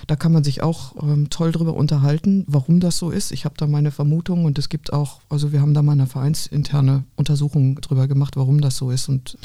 Da 0.06 0.16
kann 0.16 0.32
man 0.32 0.44
sich 0.44 0.62
auch 0.62 0.94
ähm, 1.02 1.30
toll 1.30 1.52
drüber 1.52 1.74
unterhalten, 1.74 2.44
warum 2.46 2.80
das 2.80 2.98
so 2.98 3.10
ist. 3.10 3.32
Ich 3.32 3.44
habe 3.44 3.54
da 3.56 3.66
meine 3.66 3.90
Vermutung 3.90 4.44
und 4.44 4.58
es 4.58 4.68
gibt 4.68 4.92
auch, 4.92 5.20
also 5.28 5.52
wir 5.52 5.60
haben 5.60 5.74
da 5.74 5.82
mal 5.82 5.92
eine 5.92 6.06
vereinsinterne 6.06 7.04
Untersuchung 7.16 7.80
drüber 7.80 8.08
gemacht, 8.08 8.36
warum 8.36 8.60
das 8.60 8.76
so 8.76 8.90
ist. 8.90 9.08
Und 9.08 9.36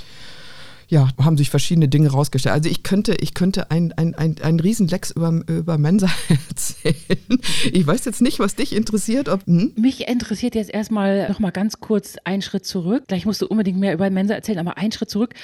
ja, 0.89 1.09
haben 1.23 1.37
sich 1.37 1.51
verschiedene 1.51 1.87
Dinge 1.87 2.09
rausgestellt. 2.09 2.55
Also 2.55 2.69
ich 2.69 2.81
könnte, 2.81 3.13
ich 3.13 3.35
könnte 3.35 3.69
ein, 3.69 3.93
ein, 3.93 4.15
ein, 4.15 4.35
ein 4.41 4.59
Riesenlex 4.59 5.11
über, 5.11 5.43
über 5.47 5.77
Mensa 5.77 6.09
erzählen. 6.49 7.39
Ich 7.71 7.85
weiß 7.85 8.05
jetzt 8.05 8.21
nicht, 8.21 8.39
was 8.39 8.55
dich 8.55 8.75
interessiert. 8.75 9.29
Ob, 9.29 9.45
hm? 9.45 9.71
Mich 9.75 10.07
interessiert 10.07 10.55
jetzt 10.55 10.71
erstmal 10.71 11.29
noch 11.29 11.39
mal 11.39 11.51
ganz 11.51 11.79
kurz 11.79 12.15
einen 12.23 12.41
Schritt 12.41 12.65
zurück. 12.65 13.03
Gleich 13.07 13.27
musst 13.27 13.41
du 13.41 13.45
unbedingt 13.45 13.79
mehr 13.79 13.93
über 13.93 14.09
Mensa 14.09 14.33
erzählen, 14.33 14.57
aber 14.57 14.77
einen 14.77 14.91
Schritt 14.91 15.11
zurück. 15.11 15.35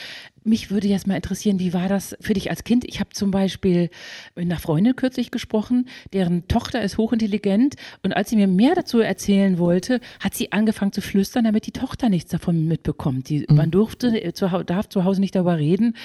Mich 0.48 0.70
würde 0.70 0.88
jetzt 0.88 1.08
mal 1.08 1.16
interessieren, 1.16 1.60
wie 1.60 1.74
war 1.74 1.90
das 1.90 2.16
für 2.22 2.36
dich 2.36 2.52
als 2.52 2.64
Kind? 2.64 2.86
Ich 2.86 3.00
habe 3.00 3.10
zum 3.10 3.32
Beispiel 3.32 3.90
mit 4.36 4.46
einer 4.46 4.60
Freundin 4.60 4.96
kürzlich 4.96 5.32
gesprochen, 5.32 5.88
deren 6.14 6.48
Tochter 6.48 6.84
ist 6.84 7.00
hochintelligent 7.00 7.76
und 8.04 8.16
als 8.16 8.30
sie 8.30 8.36
mir 8.36 8.48
mehr 8.48 8.76
dazu 8.76 9.00
erzählen 9.00 9.58
wollte, 9.58 10.00
hat 10.20 10.36
sie 10.36 10.52
angefangen 10.52 10.92
zu 10.92 11.02
flüstern, 11.02 11.46
damit 11.46 11.66
die 11.66 11.72
Tochter 11.72 12.10
nichts 12.10 12.30
davon 12.30 12.68
mitbekommt. 12.68 13.30
Die, 13.30 13.48
mhm. 13.50 13.56
Man 13.56 13.72
durfte, 13.72 14.24
äh, 14.24 14.34
zu, 14.34 14.48
darf 14.64 14.88
zu 14.88 15.04
Hause 15.04 15.20
nicht 15.20 15.34
darüber 15.34 15.58
reden. 15.58 15.96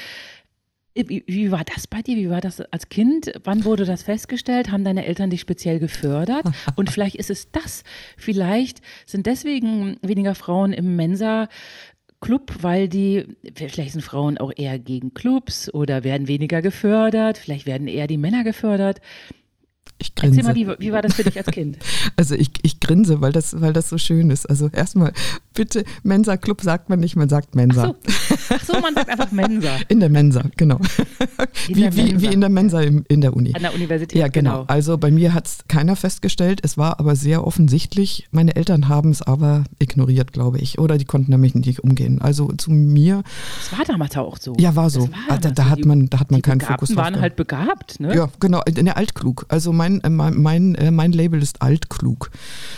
Äh, 0.94 1.04
wie, 1.08 1.24
wie, 1.26 1.50
war 1.50 1.64
das 1.64 1.86
bei 1.86 2.02
dir? 2.02 2.16
Wie 2.16 2.30
war 2.30 2.40
das 2.40 2.60
als 2.60 2.88
Kind? 2.88 3.32
Wann 3.44 3.64
wurde 3.64 3.84
das 3.84 4.02
festgestellt? 4.02 4.70
Haben 4.70 4.84
deine 4.84 5.06
Eltern 5.06 5.30
dich 5.30 5.40
speziell 5.40 5.78
gefördert? 5.78 6.44
Und 6.76 6.90
vielleicht 6.90 7.16
ist 7.16 7.30
es 7.30 7.50
das. 7.50 7.84
Vielleicht 8.16 8.80
sind 9.06 9.26
deswegen 9.26 9.96
weniger 10.02 10.34
Frauen 10.34 10.72
im 10.72 10.96
Mensa 10.96 11.48
Club, 12.20 12.52
weil 12.60 12.88
die, 12.88 13.24
vielleicht 13.54 13.92
sind 13.92 14.02
Frauen 14.02 14.38
auch 14.38 14.52
eher 14.54 14.78
gegen 14.78 15.14
Clubs 15.14 15.72
oder 15.72 16.04
werden 16.04 16.28
weniger 16.28 16.60
gefördert, 16.62 17.38
vielleicht 17.38 17.66
werden 17.66 17.88
eher 17.88 18.06
die 18.06 18.18
Männer 18.18 18.44
gefördert. 18.44 19.00
Ich 19.98 20.14
grinse. 20.14 20.40
Erzähl 20.40 20.64
mal, 20.64 20.78
wie, 20.78 20.86
wie 20.86 20.92
war 20.92 21.02
das 21.02 21.14
für 21.14 21.24
dich 21.24 21.36
als 21.36 21.48
Kind? 21.48 21.78
Also 22.16 22.34
ich, 22.34 22.50
ich 22.62 22.80
grinse, 22.80 23.20
weil 23.20 23.32
das, 23.32 23.60
weil 23.60 23.72
das 23.72 23.88
so 23.88 23.96
schön 23.96 24.30
ist. 24.30 24.46
Also 24.46 24.68
erstmal, 24.68 25.12
bitte, 25.54 25.84
Mensa 26.02 26.36
Club 26.36 26.60
sagt 26.62 26.88
man 26.90 27.00
nicht, 27.00 27.16
man 27.16 27.28
sagt 27.28 27.54
Mensa. 27.54 27.86
So, 27.86 27.96
Ach 28.50 28.64
so 28.64 28.80
man 28.80 28.94
sagt 28.94 29.08
einfach 29.08 29.30
Mensa. 29.30 29.68
In 29.88 30.00
der 30.00 30.08
Mensa, 30.08 30.42
genau. 30.56 30.78
In 31.68 31.76
wie, 31.76 31.96
wie, 31.96 32.02
Mensa. 32.02 32.20
wie 32.20 32.32
in 32.32 32.40
der 32.40 32.50
Mensa 32.50 32.80
im, 32.80 33.04
in 33.08 33.20
der 33.20 33.34
Uni. 33.34 33.54
An 33.54 33.62
der 33.62 33.74
Universität, 33.74 34.18
Ja, 34.18 34.28
genau. 34.28 34.62
genau. 34.62 34.64
Also 34.66 34.98
bei 34.98 35.10
mir 35.10 35.34
hat 35.34 35.46
es 35.46 35.58
keiner 35.68 35.96
festgestellt, 35.96 36.60
es 36.62 36.78
war 36.78 36.98
aber 36.98 37.16
sehr 37.16 37.46
offensichtlich. 37.46 38.28
Meine 38.30 38.56
Eltern 38.56 38.88
haben 38.88 39.10
es 39.10 39.22
aber 39.22 39.64
ignoriert, 39.78 40.32
glaube 40.32 40.58
ich. 40.58 40.78
Oder 40.78 40.98
die 40.98 41.04
konnten 41.04 41.30
damit 41.30 41.54
nicht 41.54 41.80
umgehen. 41.80 42.20
Also 42.20 42.48
zu 42.52 42.70
mir. 42.70 43.22
Das 43.70 43.78
war 43.78 43.84
damals 43.84 44.16
auch 44.16 44.38
so. 44.38 44.54
Ja, 44.58 44.74
war 44.76 44.90
so. 44.90 45.02
War 45.02 45.08
ah, 45.28 45.38
da, 45.38 45.50
da, 45.50 45.68
hat 45.68 45.84
man, 45.84 46.08
da 46.08 46.20
hat 46.20 46.30
man 46.30 46.42
keinen 46.42 46.58
Begabten 46.58 46.86
Fokus 46.86 46.88
drauf. 46.94 47.04
waren 47.04 47.20
halt 47.20 47.36
begabt, 47.36 48.00
ne? 48.00 48.14
Ja, 48.14 48.28
genau. 48.40 48.62
In 48.66 48.84
der 48.86 48.96
Altklug. 48.96 49.46
Also 49.48 49.72
mein 49.72 49.90
mein, 49.90 50.00
äh, 50.02 50.30
mein, 50.30 50.74
äh, 50.74 50.90
mein 50.90 51.12
Label 51.12 51.42
ist 51.42 51.62
altklug. 51.62 52.30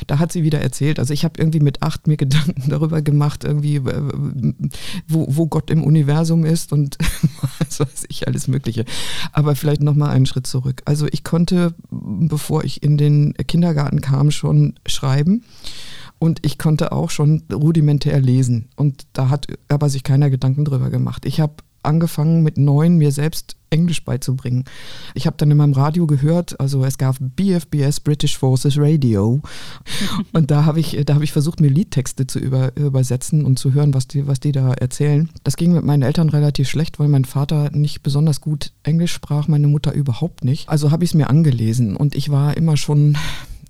Da 0.06 0.18
hat 0.18 0.32
sie 0.32 0.42
wieder 0.42 0.60
erzählt. 0.60 0.98
Also 0.98 1.12
ich 1.12 1.24
habe 1.24 1.34
irgendwie 1.38 1.60
mit 1.60 1.82
acht 1.82 2.06
mir 2.06 2.16
Gedanken 2.16 2.64
darüber 2.70 3.02
gemacht, 3.02 3.44
irgendwie, 3.44 3.82
wo, 3.84 5.26
wo 5.28 5.46
Gott 5.46 5.61
im 5.70 5.84
Universum 5.84 6.44
ist 6.44 6.72
und 6.72 6.98
was 7.58 7.80
weiß 7.80 8.04
ich, 8.08 8.26
alles 8.26 8.48
Mögliche. 8.48 8.84
Aber 9.32 9.56
vielleicht 9.56 9.82
nochmal 9.82 10.10
einen 10.10 10.26
Schritt 10.26 10.46
zurück. 10.46 10.82
Also 10.84 11.06
ich 11.10 11.24
konnte, 11.24 11.74
bevor 11.90 12.64
ich 12.64 12.82
in 12.82 12.96
den 12.96 13.34
Kindergarten 13.34 14.00
kam, 14.00 14.30
schon 14.30 14.74
schreiben. 14.86 15.44
Und 16.18 16.38
ich 16.46 16.56
konnte 16.56 16.92
auch 16.92 17.10
schon 17.10 17.42
rudimentär 17.52 18.20
lesen. 18.20 18.68
Und 18.76 19.06
da 19.12 19.28
hat 19.28 19.48
aber 19.68 19.88
sich 19.88 20.04
keiner 20.04 20.30
Gedanken 20.30 20.64
drüber 20.64 20.88
gemacht. 20.88 21.24
Ich 21.26 21.40
habe 21.40 21.54
angefangen 21.82 22.42
mit 22.42 22.58
neun 22.58 22.96
mir 22.96 23.12
selbst 23.12 23.56
Englisch 23.70 24.04
beizubringen. 24.04 24.64
Ich 25.14 25.26
habe 25.26 25.36
dann 25.38 25.50
in 25.50 25.56
meinem 25.56 25.72
Radio 25.72 26.06
gehört, 26.06 26.60
also 26.60 26.84
es 26.84 26.98
gab 26.98 27.16
BFBS 27.18 28.00
British 28.00 28.36
Forces 28.36 28.76
Radio 28.76 29.40
und 30.32 30.50
da 30.50 30.64
habe 30.64 30.78
ich, 30.78 31.00
da 31.06 31.18
ich 31.20 31.32
versucht, 31.32 31.60
mir 31.60 31.70
Liedtexte 31.70 32.26
zu 32.26 32.38
über, 32.38 32.76
übersetzen 32.76 33.44
und 33.44 33.58
zu 33.58 33.72
hören, 33.72 33.94
was 33.94 34.06
die, 34.06 34.26
was 34.26 34.40
die 34.40 34.52
da 34.52 34.74
erzählen. 34.74 35.30
Das 35.42 35.56
ging 35.56 35.72
mit 35.72 35.84
meinen 35.84 36.02
Eltern 36.02 36.28
relativ 36.28 36.68
schlecht, 36.68 36.98
weil 36.98 37.08
mein 37.08 37.24
Vater 37.24 37.70
nicht 37.72 38.02
besonders 38.02 38.40
gut 38.40 38.72
Englisch 38.82 39.12
sprach, 39.12 39.48
meine 39.48 39.68
Mutter 39.68 39.92
überhaupt 39.92 40.44
nicht. 40.44 40.68
Also 40.68 40.90
habe 40.90 41.04
ich 41.04 41.10
es 41.10 41.14
mir 41.14 41.30
angelesen 41.30 41.96
und 41.96 42.14
ich 42.14 42.30
war 42.30 42.56
immer 42.56 42.76
schon 42.76 43.16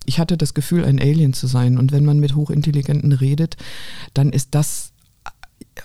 ich 0.05 0.19
hatte 0.19 0.37
das 0.37 0.55
Gefühl, 0.55 0.85
ein 0.85 1.01
Alien 1.01 1.33
zu 1.33 1.47
sein. 1.47 1.79
Und 1.79 1.93
wenn 1.93 2.05
man 2.05 2.19
mit 2.19 2.35
Hochintelligenten 2.35 3.13
redet, 3.13 3.57
dann 4.15 4.31
ist 4.31 4.49
das 4.55 4.92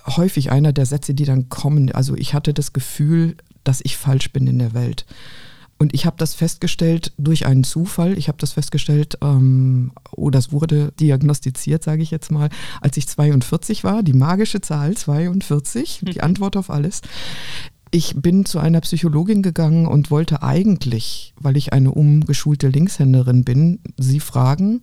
häufig 0.06 0.52
einer 0.52 0.74
der 0.74 0.86
Sätze, 0.86 1.14
die 1.14 1.26
dann 1.26 1.50
kommen. 1.50 1.92
Also 1.92 2.16
ich 2.16 2.34
hatte 2.34 2.54
das 2.54 2.74
Gefühl, 2.74 3.38
dass 3.64 3.82
ich 3.84 3.98
falsch 3.98 4.32
bin 4.32 4.48
in 4.48 4.60
der 4.60 4.74
Welt. 4.74 5.06
Und 5.80 5.94
ich 5.94 6.06
habe 6.06 6.18
das 6.18 6.34
festgestellt 6.34 7.14
durch 7.18 7.46
einen 7.46 7.64
Zufall. 7.64 8.18
Ich 8.18 8.28
habe 8.30 8.40
das 8.40 8.54
festgestellt, 8.54 9.18
ähm, 9.22 9.92
oh, 10.12 10.32
das 10.32 10.52
wurde 10.52 10.92
diagnostiziert, 11.00 11.84
sage 11.84 12.02
ich 12.02 12.10
jetzt 12.10 12.32
mal, 12.32 12.50
als 12.82 12.98
ich 12.98 13.08
42 13.08 13.84
war. 13.84 14.02
Die 14.02 14.14
magische 14.14 14.60
Zahl 14.60 14.98
42, 14.98 16.02
die 16.08 16.22
Antwort 16.22 16.58
auf 16.58 16.70
alles. 16.70 17.02
Ich 17.92 18.16
bin 18.18 18.44
zu 18.46 18.60
einer 18.60 18.82
Psychologin 18.82 19.42
gegangen 19.42 19.86
und 19.86 20.12
wollte 20.12 20.44
eigentlich, 20.44 21.34
weil 21.40 21.56
ich 21.56 21.72
eine 21.72 21.92
umgeschulte 21.92 22.68
Linkshänderin 22.68 23.46
bin, 23.46 23.80
sie 23.98 24.20
fragen, 24.20 24.82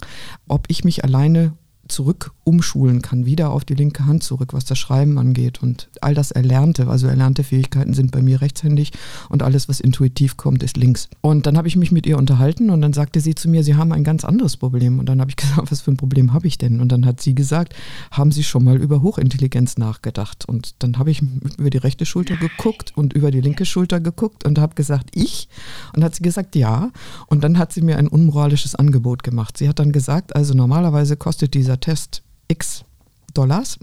ob 0.49 0.71
ich 0.71 0.85
mich 0.85 1.05
alleine 1.05 1.53
zurück 1.89 2.33
umschulen 2.45 3.03
kann, 3.03 3.27
wieder 3.27 3.51
auf 3.51 3.65
die 3.65 3.75
linke 3.75 4.07
Hand 4.07 4.23
zurück, 4.23 4.53
was 4.53 4.65
das 4.65 4.79
Schreiben 4.79 5.19
angeht. 5.19 5.63
Und 5.63 5.89
all 6.01 6.15
das 6.15 6.31
Erlernte, 6.31 6.89
also 6.89 7.07
erlernte 7.07 7.45
Fähigkeiten 7.45 7.95
sind 7.95 8.11
bei 8.11 8.23
mir 8.23 8.41
rechtshändig 8.41 8.93
und 9.29 9.43
alles, 9.43 9.69
was 9.69 9.81
intuitiv 9.81 10.37
kommt, 10.37 10.63
ist 10.63 10.77
links. 10.77 11.09
Und 11.21 11.47
dann 11.47 11.57
habe 11.57 11.69
ich 11.69 11.77
mich 11.77 11.93
mit 11.93 12.07
ihr 12.07 12.19
unterhalten 12.19 12.71
und 12.71 12.81
dann 12.81 12.93
sagte 12.93 13.21
sie 13.21 13.35
zu 13.35 13.49
mir, 13.49 13.65
Sie 13.65 13.77
haben 13.77 13.93
ein 13.93 14.05
ganz 14.05 14.25
anderes 14.25 14.57
Problem. 14.57 14.99
Und 14.99 15.09
dann 15.09 15.21
habe 15.21 15.31
ich 15.31 15.37
gesagt, 15.45 15.71
was 15.71 15.81
für 15.81 15.93
ein 15.93 15.97
Problem 15.97 16.33
habe 16.33 16.47
ich 16.47 16.59
denn? 16.59 16.81
Und 16.81 16.93
dann 16.93 17.07
hat 17.07 17.21
sie 17.21 17.35
gesagt, 17.35 17.75
haben 18.11 18.31
Sie 18.33 18.43
schon 18.43 18.65
mal 18.65 18.77
über 18.77 19.03
Hochintelligenz 19.03 19.79
nachgedacht? 19.79 20.45
Und 20.47 20.75
dann 20.81 20.99
habe 20.99 21.11
ich 21.11 21.23
über 21.59 21.71
die 21.71 21.79
rechte 21.79 22.07
Schulter 22.07 22.37
geguckt 22.37 22.93
und 22.95 23.13
über 23.13 23.31
die 23.31 23.41
linke 23.41 23.65
Schulter 23.65 24.01
geguckt 24.01 24.45
und 24.45 24.59
habe 24.59 24.75
gesagt, 24.75 25.11
ich? 25.15 25.49
Und 25.95 26.05
hat 26.05 26.15
sie 26.15 26.23
gesagt, 26.23 26.57
ja. 26.57 26.91
Und 27.27 27.45
dann 27.45 27.59
hat 27.59 27.73
sie 27.73 27.83
mir 27.83 27.99
ein 27.99 28.09
unmoralisches 28.09 28.75
Angebot 28.75 29.23
gemacht. 29.23 29.57
Sie 29.57 29.69
hat 29.69 29.79
dann 29.79 29.93
gesagt, 29.93 30.37
also 30.37 30.55
normalerweise 30.55 31.17
kostet 31.17 31.55
dieser 31.55 31.74
Test 31.81 32.23
X 32.49 32.85
Dollars. 33.33 33.79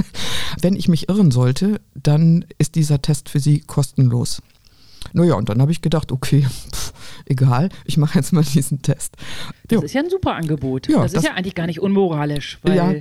Wenn 0.60 0.76
ich 0.76 0.88
mich 0.88 1.08
irren 1.08 1.30
sollte, 1.30 1.80
dann 1.94 2.44
ist 2.58 2.76
dieser 2.76 3.02
Test 3.02 3.28
für 3.28 3.40
Sie 3.40 3.60
kostenlos. 3.60 4.40
Naja, 5.12 5.34
und 5.34 5.48
dann 5.48 5.60
habe 5.60 5.70
ich 5.70 5.82
gedacht, 5.82 6.12
okay, 6.12 6.42
pff, 6.42 6.92
egal, 7.26 7.68
ich 7.84 7.96
mache 7.96 8.18
jetzt 8.18 8.32
mal 8.32 8.42
diesen 8.42 8.82
Test. 8.82 9.16
Das 9.68 9.78
jo. 9.78 9.82
ist 9.82 9.94
ja 9.94 10.02
ein 10.02 10.10
super 10.10 10.34
Angebot. 10.34 10.88
Ja, 10.88 11.02
das, 11.02 11.12
das 11.12 11.22
ist 11.22 11.28
ja 11.28 11.34
eigentlich 11.34 11.54
gar 11.54 11.66
nicht 11.66 11.80
unmoralisch, 11.80 12.58
weil 12.62 12.76
ja. 12.76 12.94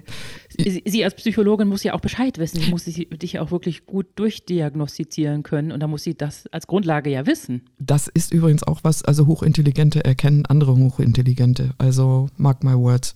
sie, 0.49 0.83
sie, 0.85 1.03
als 1.03 1.15
Psychologin 1.15 1.67
muss 1.67 1.83
ja 1.83 1.93
auch 1.93 2.01
Bescheid 2.01 2.37
wissen. 2.37 2.59
Sie 2.59 2.69
muss 2.69 2.83
dich 2.85 3.39
auch 3.39 3.51
wirklich 3.51 3.85
gut 3.85 4.07
durchdiagnostizieren 4.15 5.43
können 5.43 5.71
und 5.71 5.79
da 5.79 5.87
muss 5.87 6.03
sie 6.03 6.15
das 6.15 6.47
als 6.47 6.67
Grundlage 6.67 7.09
ja 7.09 7.25
wissen. 7.25 7.63
Das 7.79 8.07
ist 8.07 8.31
übrigens 8.33 8.63
auch 8.63 8.81
was, 8.83 9.03
also 9.03 9.27
Hochintelligente 9.27 10.03
erkennen 10.03 10.45
andere 10.45 10.75
Hochintelligente. 10.75 11.71
Also 11.77 12.29
mark 12.37 12.63
my 12.63 12.75
words. 12.75 13.15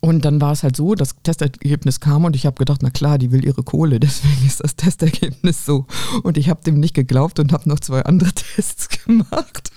Und 0.00 0.24
dann 0.24 0.40
war 0.40 0.52
es 0.52 0.62
halt 0.62 0.76
so, 0.76 0.94
das 0.94 1.16
Testergebnis 1.22 1.98
kam 1.98 2.24
und 2.24 2.36
ich 2.36 2.46
habe 2.46 2.56
gedacht, 2.56 2.82
na 2.82 2.90
klar, 2.90 3.18
die 3.18 3.32
will 3.32 3.44
ihre 3.44 3.62
Kohle, 3.62 3.98
deswegen 4.00 4.46
ist 4.46 4.62
das 4.62 4.76
Testergebnis 4.76 5.64
so. 5.64 5.86
Und 6.22 6.38
ich 6.38 6.48
habe 6.48 6.62
dem 6.62 6.78
nicht 6.78 6.94
geglaubt 6.94 7.38
und 7.40 7.52
habe 7.52 7.68
noch 7.68 7.80
zwei 7.80 8.02
andere 8.02 8.32
Tests 8.34 8.88
gemacht. 8.88 9.70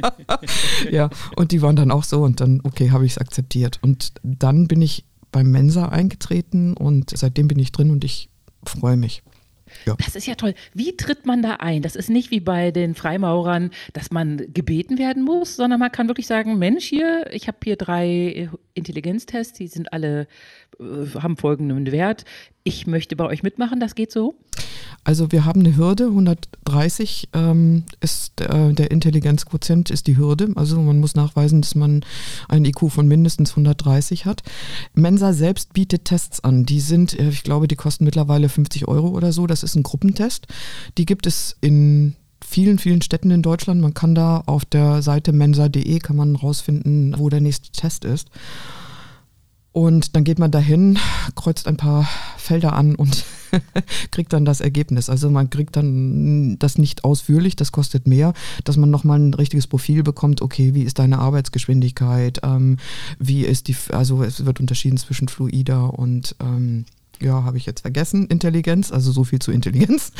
ja, 0.90 1.10
und 1.36 1.52
die 1.52 1.62
waren 1.62 1.76
dann 1.76 1.90
auch 1.90 2.04
so 2.04 2.22
und 2.22 2.40
dann, 2.40 2.60
okay, 2.64 2.90
habe 2.90 3.06
ich 3.06 3.12
es 3.12 3.18
akzeptiert. 3.18 3.78
Und 3.82 4.12
dann 4.22 4.68
bin 4.68 4.82
ich 4.82 5.04
beim 5.32 5.50
Mensa 5.50 5.88
eingetreten 5.88 6.74
und 6.74 7.10
seitdem 7.16 7.48
bin 7.48 7.58
ich 7.58 7.72
drin 7.72 7.90
und 7.90 8.04
ich 8.04 8.28
freue 8.64 8.96
mich. 8.96 9.22
Ja. 9.86 9.96
Das 9.96 10.14
ist 10.16 10.26
ja 10.26 10.34
toll. 10.34 10.54
Wie 10.74 10.96
tritt 10.96 11.26
man 11.26 11.42
da 11.42 11.56
ein? 11.56 11.82
Das 11.82 11.96
ist 11.96 12.10
nicht 12.10 12.30
wie 12.30 12.40
bei 12.40 12.70
den 12.70 12.94
Freimaurern, 12.94 13.70
dass 13.92 14.10
man 14.10 14.42
gebeten 14.52 14.98
werden 14.98 15.22
muss, 15.22 15.56
sondern 15.56 15.80
man 15.80 15.92
kann 15.92 16.08
wirklich 16.08 16.26
sagen, 16.26 16.58
Mensch, 16.58 16.84
hier, 16.84 17.26
ich 17.32 17.48
habe 17.48 17.58
hier 17.64 17.76
drei 17.76 18.48
Intelligenztests, 18.74 19.58
die 19.58 19.66
sind 19.66 19.92
alle, 19.92 20.26
haben 20.78 21.36
folgenden 21.36 21.90
Wert. 21.92 22.24
Ich 22.64 22.86
möchte 22.86 23.16
bei 23.16 23.24
euch 23.24 23.42
mitmachen, 23.42 23.80
das 23.80 23.94
geht 23.94 24.12
so? 24.12 24.34
Also 25.04 25.32
wir 25.32 25.44
haben 25.44 25.60
eine 25.60 25.76
Hürde, 25.76 26.04
130 26.04 27.30
ähm, 27.32 27.82
ist 28.00 28.40
äh, 28.40 28.72
der 28.72 28.92
Intelligenzquotient 28.92 29.90
ist 29.90 30.06
die 30.06 30.16
Hürde. 30.16 30.52
Also 30.54 30.80
man 30.80 30.98
muss 30.98 31.16
nachweisen, 31.16 31.60
dass 31.60 31.74
man 31.74 32.04
ein 32.48 32.64
IQ 32.64 32.90
von 32.90 33.08
mindestens 33.08 33.50
130 33.50 34.26
hat. 34.26 34.42
Mensa 34.94 35.32
selbst 35.32 35.72
bietet 35.72 36.04
Tests 36.04 36.44
an. 36.44 36.64
Die 36.64 36.80
sind, 36.80 37.18
äh, 37.18 37.30
ich 37.30 37.42
glaube, 37.42 37.66
die 37.66 37.76
kosten 37.76 38.04
mittlerweile 38.04 38.48
50 38.48 38.86
Euro 38.86 39.08
oder 39.08 39.32
so. 39.32 39.48
Das 39.48 39.64
ist 39.64 39.74
ein 39.74 39.82
Gruppentest. 39.82 40.46
Die 40.98 41.04
gibt 41.06 41.26
es 41.26 41.56
in 41.60 42.14
vielen, 42.40 42.78
vielen 42.78 43.02
Städten 43.02 43.32
in 43.32 43.42
Deutschland. 43.42 43.80
Man 43.80 43.94
kann 43.94 44.14
da 44.14 44.44
auf 44.46 44.64
der 44.64 45.02
Seite 45.02 45.32
mensa.de 45.32 45.98
kann 45.98 46.16
man 46.16 46.36
rausfinden, 46.36 47.14
wo 47.18 47.28
der 47.28 47.40
nächste 47.40 47.72
Test 47.72 48.04
ist. 48.04 48.28
Und 49.72 50.14
dann 50.14 50.24
geht 50.24 50.38
man 50.38 50.50
dahin, 50.50 50.98
kreuzt 51.34 51.66
ein 51.66 51.78
paar 51.78 52.06
Felder 52.36 52.74
an 52.74 52.94
und 52.94 53.24
kriegt 54.10 54.32
dann 54.34 54.44
das 54.44 54.60
Ergebnis. 54.60 55.08
Also 55.08 55.30
man 55.30 55.48
kriegt 55.48 55.76
dann 55.76 56.58
das 56.58 56.76
nicht 56.76 57.04
ausführlich, 57.04 57.56
das 57.56 57.72
kostet 57.72 58.06
mehr, 58.06 58.34
dass 58.64 58.76
man 58.76 58.90
nochmal 58.90 59.18
ein 59.18 59.34
richtiges 59.34 59.66
Profil 59.66 60.02
bekommt, 60.02 60.42
okay, 60.42 60.74
wie 60.74 60.82
ist 60.82 60.98
deine 60.98 61.18
Arbeitsgeschwindigkeit, 61.18 62.40
ähm, 62.42 62.76
wie 63.18 63.44
ist 63.44 63.68
die, 63.68 63.76
also 63.90 64.22
es 64.22 64.44
wird 64.44 64.60
unterschieden 64.60 64.98
zwischen 64.98 65.28
fluider 65.28 65.98
und 65.98 66.36
ähm, 66.40 66.84
ja, 67.24 67.44
habe 67.44 67.56
ich 67.56 67.66
jetzt 67.66 67.82
vergessen, 67.82 68.26
Intelligenz, 68.26 68.92
also 68.92 69.12
so 69.12 69.24
viel 69.24 69.38
zu 69.38 69.52
Intelligenz. 69.52 70.12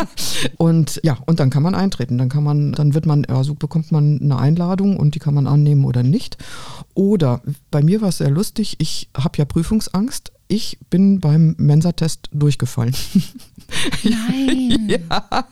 und 0.56 1.00
ja, 1.04 1.18
und 1.26 1.40
dann 1.40 1.50
kann 1.50 1.62
man 1.62 1.74
eintreten. 1.74 2.18
Dann 2.18 2.28
kann 2.28 2.44
man, 2.44 2.72
dann 2.72 2.94
wird 2.94 3.06
man, 3.06 3.24
also 3.26 3.54
bekommt 3.54 3.92
man 3.92 4.20
eine 4.20 4.38
Einladung 4.38 4.96
und 4.96 5.14
die 5.14 5.18
kann 5.18 5.34
man 5.34 5.46
annehmen 5.46 5.84
oder 5.84 6.02
nicht. 6.02 6.38
Oder 6.94 7.42
bei 7.70 7.82
mir 7.82 8.00
war 8.00 8.08
es 8.08 8.18
sehr 8.18 8.30
lustig, 8.30 8.76
ich 8.78 9.10
habe 9.16 9.38
ja 9.38 9.44
Prüfungsangst 9.44 10.32
ich 10.54 10.78
bin 10.88 11.18
beim 11.18 11.56
Mensa-Test 11.58 12.28
durchgefallen. 12.32 12.94
Nein. 14.04 14.88
ja. 14.88 15.46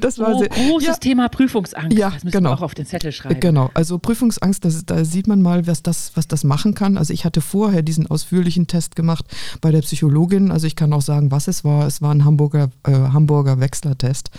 Das 0.00 0.18
war 0.18 0.34
oh, 0.34 0.38
sehr, 0.38 0.48
großes 0.48 0.86
ja. 0.86 0.94
Thema 0.94 1.28
Prüfungsangst. 1.28 1.96
Ja, 1.96 2.10
das 2.10 2.24
müssen 2.24 2.38
genau. 2.38 2.50
wir 2.50 2.54
auch 2.54 2.62
auf 2.62 2.74
den 2.74 2.86
Zettel 2.86 3.12
schreiben. 3.12 3.40
Genau, 3.40 3.70
also 3.74 3.98
Prüfungsangst, 3.98 4.64
das, 4.64 4.84
da 4.84 5.04
sieht 5.04 5.26
man 5.26 5.42
mal, 5.42 5.66
was 5.66 5.82
das, 5.82 6.12
was 6.14 6.28
das 6.28 6.44
machen 6.44 6.74
kann. 6.74 6.98
Also 6.98 7.12
ich 7.12 7.24
hatte 7.24 7.40
vorher 7.40 7.82
diesen 7.82 8.06
ausführlichen 8.06 8.66
Test 8.66 8.96
gemacht 8.96 9.24
bei 9.60 9.70
der 9.70 9.80
Psychologin. 9.80 10.50
Also 10.50 10.66
ich 10.66 10.76
kann 10.76 10.92
auch 10.92 11.02
sagen, 11.02 11.30
was 11.30 11.48
es 11.48 11.64
war. 11.64 11.86
Es 11.86 12.02
war 12.02 12.14
ein 12.14 12.24
Hamburger, 12.24 12.70
äh, 12.84 12.92
Hamburger 12.92 13.60
Wechsler-Test. 13.60 14.30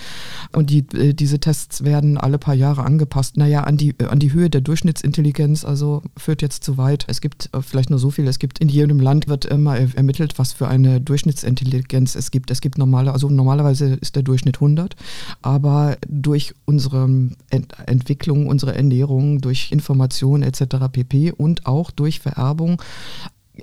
Und 0.53 0.69
die, 0.69 0.85
äh, 0.95 1.13
diese 1.13 1.39
Tests 1.39 1.83
werden 1.83 2.17
alle 2.17 2.37
paar 2.37 2.55
Jahre 2.55 2.83
angepasst. 2.83 3.37
Naja, 3.37 3.63
an 3.63 3.77
die, 3.77 3.95
an 4.07 4.19
die 4.19 4.33
Höhe 4.33 4.49
der 4.49 4.61
Durchschnittsintelligenz, 4.61 5.65
also 5.65 6.01
führt 6.17 6.41
jetzt 6.41 6.63
zu 6.63 6.77
weit. 6.77 7.05
Es 7.07 7.21
gibt 7.21 7.49
äh, 7.53 7.61
vielleicht 7.61 7.89
nur 7.89 7.99
so 7.99 8.11
viel, 8.11 8.27
es 8.27 8.39
gibt 8.39 8.59
in 8.59 8.69
jedem 8.69 8.99
Land 8.99 9.18
Land 9.19 9.27
wird 9.27 9.45
immer 9.45 9.77
ermittelt, 9.77 10.39
was 10.39 10.53
für 10.53 10.69
eine 10.69 11.01
Durchschnittsintelligenz 11.01 12.15
es 12.15 12.31
gibt. 12.31 12.51
Es 12.51 12.61
gibt 12.61 12.77
normale, 12.77 13.11
also 13.11 13.29
normalerweise 13.29 13.95
ist 13.95 14.15
der 14.15 14.23
Durchschnitt 14.23 14.57
100, 14.57 14.95
aber 15.41 15.97
durch 16.07 16.53
unsere 16.65 17.03
Ent 17.49 17.73
Entwicklung, 17.85 18.47
unsere 18.47 18.75
Ernährung, 18.75 19.41
durch 19.41 19.73
Information 19.73 20.41
etc. 20.41 20.87
pp. 20.91 21.33
und 21.33 21.65
auch 21.65 21.91
durch 21.91 22.21
Vererbung 22.21 22.81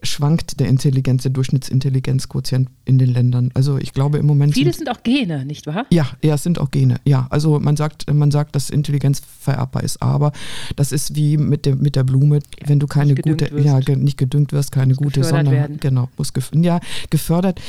schwankt 0.02 0.60
der 0.60 0.68
Intelligenz, 0.68 1.22
der 1.22 1.32
Durchschnittsintelligenzquotient 1.32 2.68
in 2.84 2.98
den 2.98 3.10
Ländern. 3.10 3.50
Also 3.54 3.78
ich 3.78 3.92
glaube 3.92 4.18
im 4.18 4.26
Moment. 4.26 4.54
Viele 4.54 4.72
sind, 4.72 4.86
sind, 4.86 4.96
auch 4.96 5.02
Gene, 5.02 5.44
nicht 5.44 5.66
wahr? 5.66 5.86
Ja, 5.90 6.06
ja, 6.22 6.34
es 6.34 6.42
sind 6.42 6.58
auch 6.58 6.70
Gene. 6.70 7.00
Ja, 7.04 7.26
also 7.30 7.58
man 7.60 7.76
sagt, 7.76 8.12
man 8.12 8.30
sagt, 8.30 8.54
dass 8.54 8.70
Intelligenz 8.70 9.22
vererbbar 9.40 9.82
ist, 9.82 10.02
aber 10.02 10.32
das 10.76 10.92
ist 10.92 11.16
wie 11.16 11.36
mit 11.36 11.66
der, 11.66 11.76
mit 11.76 11.96
der 11.96 12.04
Blume, 12.04 12.36
ja, 12.36 12.68
wenn 12.68 12.78
du 12.78 12.86
keine 12.86 13.14
gute, 13.14 13.50
wirst. 13.50 13.88
ja, 13.88 13.96
nicht 13.96 14.18
gedüngt 14.18 14.52
wirst, 14.52 14.72
keine 14.72 14.94
gute 14.94 15.24
Sonne, 15.24 15.50
werden. 15.50 15.78
genau, 15.80 16.08
muss 16.16 16.32
gef 16.32 16.50
ja, 16.54 16.80
gefördert. 17.10 17.60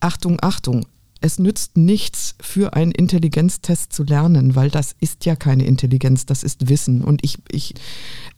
Achtung, 0.00 0.38
Achtung, 0.42 0.86
es 1.26 1.40
nützt 1.40 1.76
nichts, 1.76 2.36
für 2.40 2.74
einen 2.74 2.92
Intelligenztest 2.92 3.92
zu 3.92 4.04
lernen, 4.04 4.54
weil 4.54 4.70
das 4.70 4.94
ist 5.00 5.24
ja 5.24 5.34
keine 5.34 5.66
Intelligenz, 5.66 6.24
das 6.24 6.44
ist 6.44 6.68
Wissen. 6.68 7.02
Und 7.02 7.24
ich, 7.24 7.38
ich, 7.50 7.74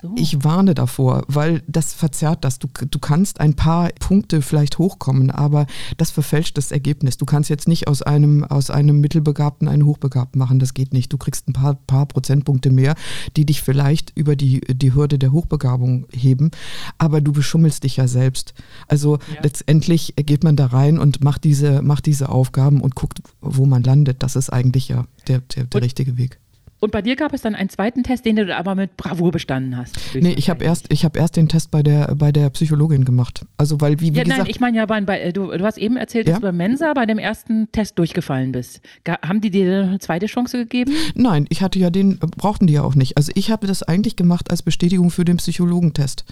so. 0.01 0.15
ich 0.17 0.43
warne 0.43 0.75
davor, 0.75 1.23
weil 1.29 1.63
das 1.69 1.93
verzerrt 1.93 2.45
das. 2.45 2.59
Du, 2.59 2.67
du 2.67 2.99
kannst 2.99 3.41
ein 3.41 3.55
paar 3.55 3.91
Punkte 4.01 4.41
vielleicht 4.41 4.79
hochkommen, 4.79 5.31
aber 5.31 5.67
das 5.99 6.11
verfälscht 6.11 6.57
das 6.57 6.73
Ergebnis. 6.73 7.19
Du 7.19 7.27
kannst 7.27 7.51
jetzt 7.51 7.69
nicht 7.69 7.89
aus 7.89 8.01
einem, 8.01 8.43
aus 8.45 8.71
einem 8.71 9.01
Mittelbegabten 9.01 9.69
einen 9.69 9.85
Hochbegabten 9.85 10.39
machen, 10.39 10.59
das 10.59 10.73
geht 10.73 10.95
nicht. 10.95 11.13
Du 11.13 11.19
kriegst 11.19 11.47
ein 11.47 11.53
paar, 11.53 11.75
paar 11.75 12.07
Prozentpunkte 12.07 12.71
mehr, 12.71 12.95
die 13.37 13.45
dich 13.45 13.61
vielleicht 13.61 14.17
über 14.17 14.35
die, 14.35 14.61
die 14.61 14.95
Hürde 14.95 15.19
der 15.19 15.33
Hochbegabung 15.33 16.07
heben, 16.11 16.51
aber 16.97 17.21
du 17.21 17.33
beschummelst 17.33 17.85
dich 17.85 17.99
ja 17.99 18.09
selbst. 18.09 18.55
Also 18.87 19.19
ja. 19.35 19.43
letztendlich 19.43 20.15
geht 20.17 20.43
man 20.43 20.57
da 20.57 20.67
rein 20.67 20.99
und 20.99 21.23
macht 21.23 21.45
diese, 21.45 21.83
macht 21.83 22.07
diese 22.07 22.31
Aufgabe 22.31 22.78
und 22.81 22.95
guckt, 22.95 23.21
wo 23.41 23.67
man 23.67 23.83
landet. 23.83 24.23
Das 24.23 24.37
ist 24.37 24.51
eigentlich 24.51 24.89
ja 24.89 25.07
der, 25.27 25.41
der, 25.41 25.65
der 25.65 25.83
richtige 25.83 26.17
Weg. 26.17 26.39
Und 26.81 26.93
bei 26.93 27.03
dir 27.03 27.17
gab 27.17 27.33
es 27.33 27.43
dann 27.43 27.55
einen 27.55 27.69
zweiten 27.69 28.05
Test, 28.05 28.25
den 28.25 28.37
du 28.37 28.57
aber 28.57 28.75
mit 28.75 28.97
Bravour 28.97 29.33
bestanden 29.33 29.77
hast. 29.77 29.97
Nee, 30.15 30.33
ich 30.33 30.49
habe 30.49 30.65
erst, 30.65 30.89
hab 30.91 31.17
erst 31.17 31.37
den 31.37 31.49
Test 31.49 31.71
bei 31.73 31.83
der, 31.83 32.15
bei 32.15 32.31
der 32.31 32.51
Psychologin 32.51 33.05
gemacht. 33.05 33.45
Also, 33.57 33.81
weil, 33.81 34.01
wie, 34.01 34.13
wie 34.13 34.19
ja, 34.19 34.23
gesagt. 34.23 34.43
Nein, 34.43 34.51
ich 34.51 34.61
meine 34.61 34.77
ja, 34.77 34.87
bei, 34.87 35.01
bei, 35.01 35.33
du, 35.33 35.51
du 35.51 35.65
hast 35.65 35.79
eben 35.79 35.97
erzählt, 35.97 36.29
dass 36.29 36.35
ja? 36.35 36.39
du 36.39 36.47
bei 36.47 36.53
Mensa 36.53 36.93
bei 36.95 37.05
dem 37.05 37.19
ersten 37.19 37.71
Test 37.73 37.99
durchgefallen 37.99 38.53
bist. 38.53 38.81
Haben 39.09 39.41
die 39.41 39.51
dir 39.51 39.83
eine 39.83 39.99
zweite 39.99 40.27
Chance 40.27 40.59
gegeben? 40.59 40.93
Nein, 41.15 41.47
ich 41.49 41.63
hatte 41.63 41.81
ja 41.81 41.91
den, 41.91 42.19
brauchten 42.19 42.69
die 42.69 42.75
ja 42.75 42.83
auch 42.83 42.95
nicht. 42.95 43.17
Also, 43.17 43.33
ich 43.35 43.51
habe 43.51 43.67
das 43.67 43.83
eigentlich 43.83 44.15
gemacht 44.15 44.51
als 44.51 44.63
Bestätigung 44.63 45.11
für 45.11 45.25
den 45.25 45.39
Psychologentest. 45.39 46.25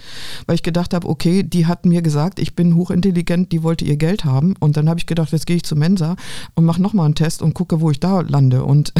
Weil 0.45 0.55
ich 0.55 0.63
gedacht 0.63 0.93
habe, 0.93 1.09
okay, 1.09 1.43
die 1.43 1.65
hat 1.65 1.85
mir 1.85 2.01
gesagt, 2.01 2.39
ich 2.39 2.55
bin 2.55 2.75
hochintelligent, 2.75 3.51
die 3.51 3.63
wollte 3.63 3.83
ihr 3.83 3.97
Geld 3.97 4.23
haben. 4.23 4.55
Und 4.59 4.77
dann 4.77 4.87
habe 4.87 4.99
ich 4.99 5.07
gedacht, 5.07 5.33
jetzt 5.33 5.45
gehe 5.45 5.57
ich 5.57 5.63
zu 5.63 5.75
Mensa 5.75 6.15
und 6.55 6.63
mache 6.63 6.81
nochmal 6.81 7.05
einen 7.05 7.15
Test 7.15 7.41
und 7.41 7.53
gucke, 7.53 7.81
wo 7.81 7.91
ich 7.91 7.99
da 7.99 8.21
lande. 8.21 8.63
Und, 8.63 8.93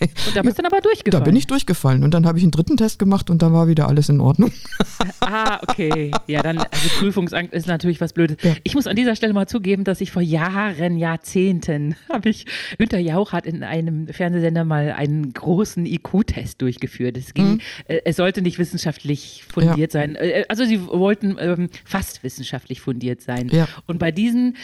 und 0.00 0.36
da 0.36 0.42
bist 0.42 0.58
du 0.58 0.62
dann 0.62 0.72
aber 0.72 0.82
durchgefallen. 0.90 1.24
Da 1.24 1.24
bin 1.24 1.36
ich 1.36 1.46
durchgefallen. 1.46 2.04
Und 2.04 2.14
dann 2.14 2.26
habe 2.26 2.38
ich 2.38 2.44
einen 2.44 2.50
dritten 2.50 2.76
Test 2.76 2.98
gemacht 2.98 3.30
und 3.30 3.42
dann 3.42 3.52
war 3.52 3.68
wieder 3.68 3.88
alles 3.88 4.08
in 4.08 4.20
Ordnung. 4.20 4.52
ah, 5.20 5.60
okay. 5.68 6.10
Ja, 6.26 6.42
dann, 6.42 6.58
also 6.58 6.88
Prüfungsangst 6.98 7.52
ist 7.52 7.66
natürlich 7.66 8.00
was 8.00 8.12
Blödes. 8.12 8.36
Ja. 8.42 8.54
Ich 8.64 8.74
muss 8.74 8.86
an 8.86 8.96
dieser 8.96 9.16
Stelle 9.16 9.32
mal 9.32 9.46
zugeben, 9.46 9.84
dass 9.84 10.00
ich 10.00 10.10
vor 10.10 10.22
Jahren, 10.22 10.98
Jahrzehnten, 10.98 11.96
habe 12.12 12.28
ich, 12.28 12.46
Günter 12.78 12.98
Jauch 12.98 13.32
hat 13.32 13.46
in 13.46 13.62
einem 13.62 14.08
Fernsehsender 14.08 14.64
mal 14.64 14.92
einen 14.92 15.32
großen 15.32 15.86
IQ-Test 15.86 16.60
durchgeführt. 16.60 17.16
Es 17.16 17.34
ging, 17.34 17.52
mhm. 17.52 17.60
äh, 17.86 18.00
es 18.04 18.16
sollte 18.16 18.42
nicht 18.42 18.58
wissenschaftlich 18.58 19.44
fundiert 19.48 19.94
ja. 19.94 20.00
sein. 20.00 20.16
Äh, 20.16 20.44
also 20.48 20.64
sie 20.64 20.86
wollten 20.86 21.36
ähm, 21.38 21.68
fast 21.84 22.22
wissenschaftlich 22.22 22.80
fundiert 22.80 23.22
sein. 23.22 23.48
Ja. 23.50 23.68
Und 23.86 23.98
bei 23.98 24.10
diesen 24.10 24.56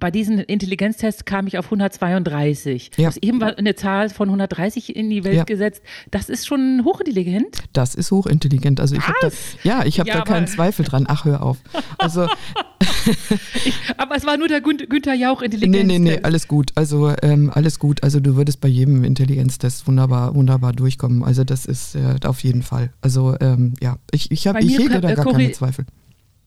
bei 0.00 0.10
diesen 0.10 0.38
Intelligenztests 0.38 1.24
kam 1.24 1.46
ich 1.46 1.58
auf 1.58 1.66
132. 1.66 2.90
Ja. 2.96 3.02
Du 3.02 3.06
hast 3.06 3.22
eben 3.22 3.42
eine 3.42 3.74
Zahl 3.74 4.08
von 4.08 4.28
130 4.28 4.96
in 4.96 5.10
die 5.10 5.24
Welt 5.24 5.36
ja. 5.36 5.44
gesetzt. 5.44 5.82
Das 6.10 6.28
ist 6.28 6.46
schon 6.46 6.82
hochintelligent. 6.84 7.62
Das 7.72 7.94
ist 7.94 8.10
hochintelligent. 8.10 8.80
Also 8.80 8.96
ich 8.96 9.06
habe 9.06 9.18
da, 9.20 9.28
ja, 9.62 9.84
ich 9.84 10.00
habe 10.00 10.08
ja, 10.08 10.16
da 10.16 10.22
keinen 10.22 10.46
Zweifel 10.46 10.84
dran. 10.84 11.04
Ach, 11.08 11.24
hör 11.24 11.42
auf. 11.42 11.58
Also 11.98 12.26
ich, 13.64 13.74
aber 13.96 14.16
es 14.16 14.24
war 14.24 14.36
nur 14.36 14.48
der 14.48 14.60
Gün 14.60 14.78
Günther 14.88 15.14
Jauch 15.14 15.42
Intelligenz. 15.42 15.86
Nee, 15.86 15.98
nee, 15.98 15.98
nee, 15.98 16.20
alles 16.22 16.48
gut. 16.48 16.72
Also 16.74 17.12
ähm, 17.22 17.50
alles 17.54 17.78
gut. 17.78 18.02
Also 18.02 18.20
du 18.20 18.36
würdest 18.36 18.60
bei 18.60 18.68
jedem 18.68 19.04
Intelligenztest 19.04 19.86
wunderbar, 19.86 20.34
wunderbar 20.34 20.72
durchkommen. 20.72 21.22
Also 21.22 21.44
das 21.44 21.66
ist 21.66 21.94
äh, 21.94 22.16
auf 22.24 22.42
jeden 22.42 22.62
Fall. 22.62 22.90
Also 23.02 23.36
ähm, 23.40 23.74
ja, 23.80 23.96
ich, 24.10 24.30
ich, 24.30 24.46
hab, 24.46 24.60
ich 24.60 24.78
hege 24.78 25.00
da 25.00 25.14
gar 25.14 25.32
keine 25.32 25.52
Zweifel. 25.52 25.84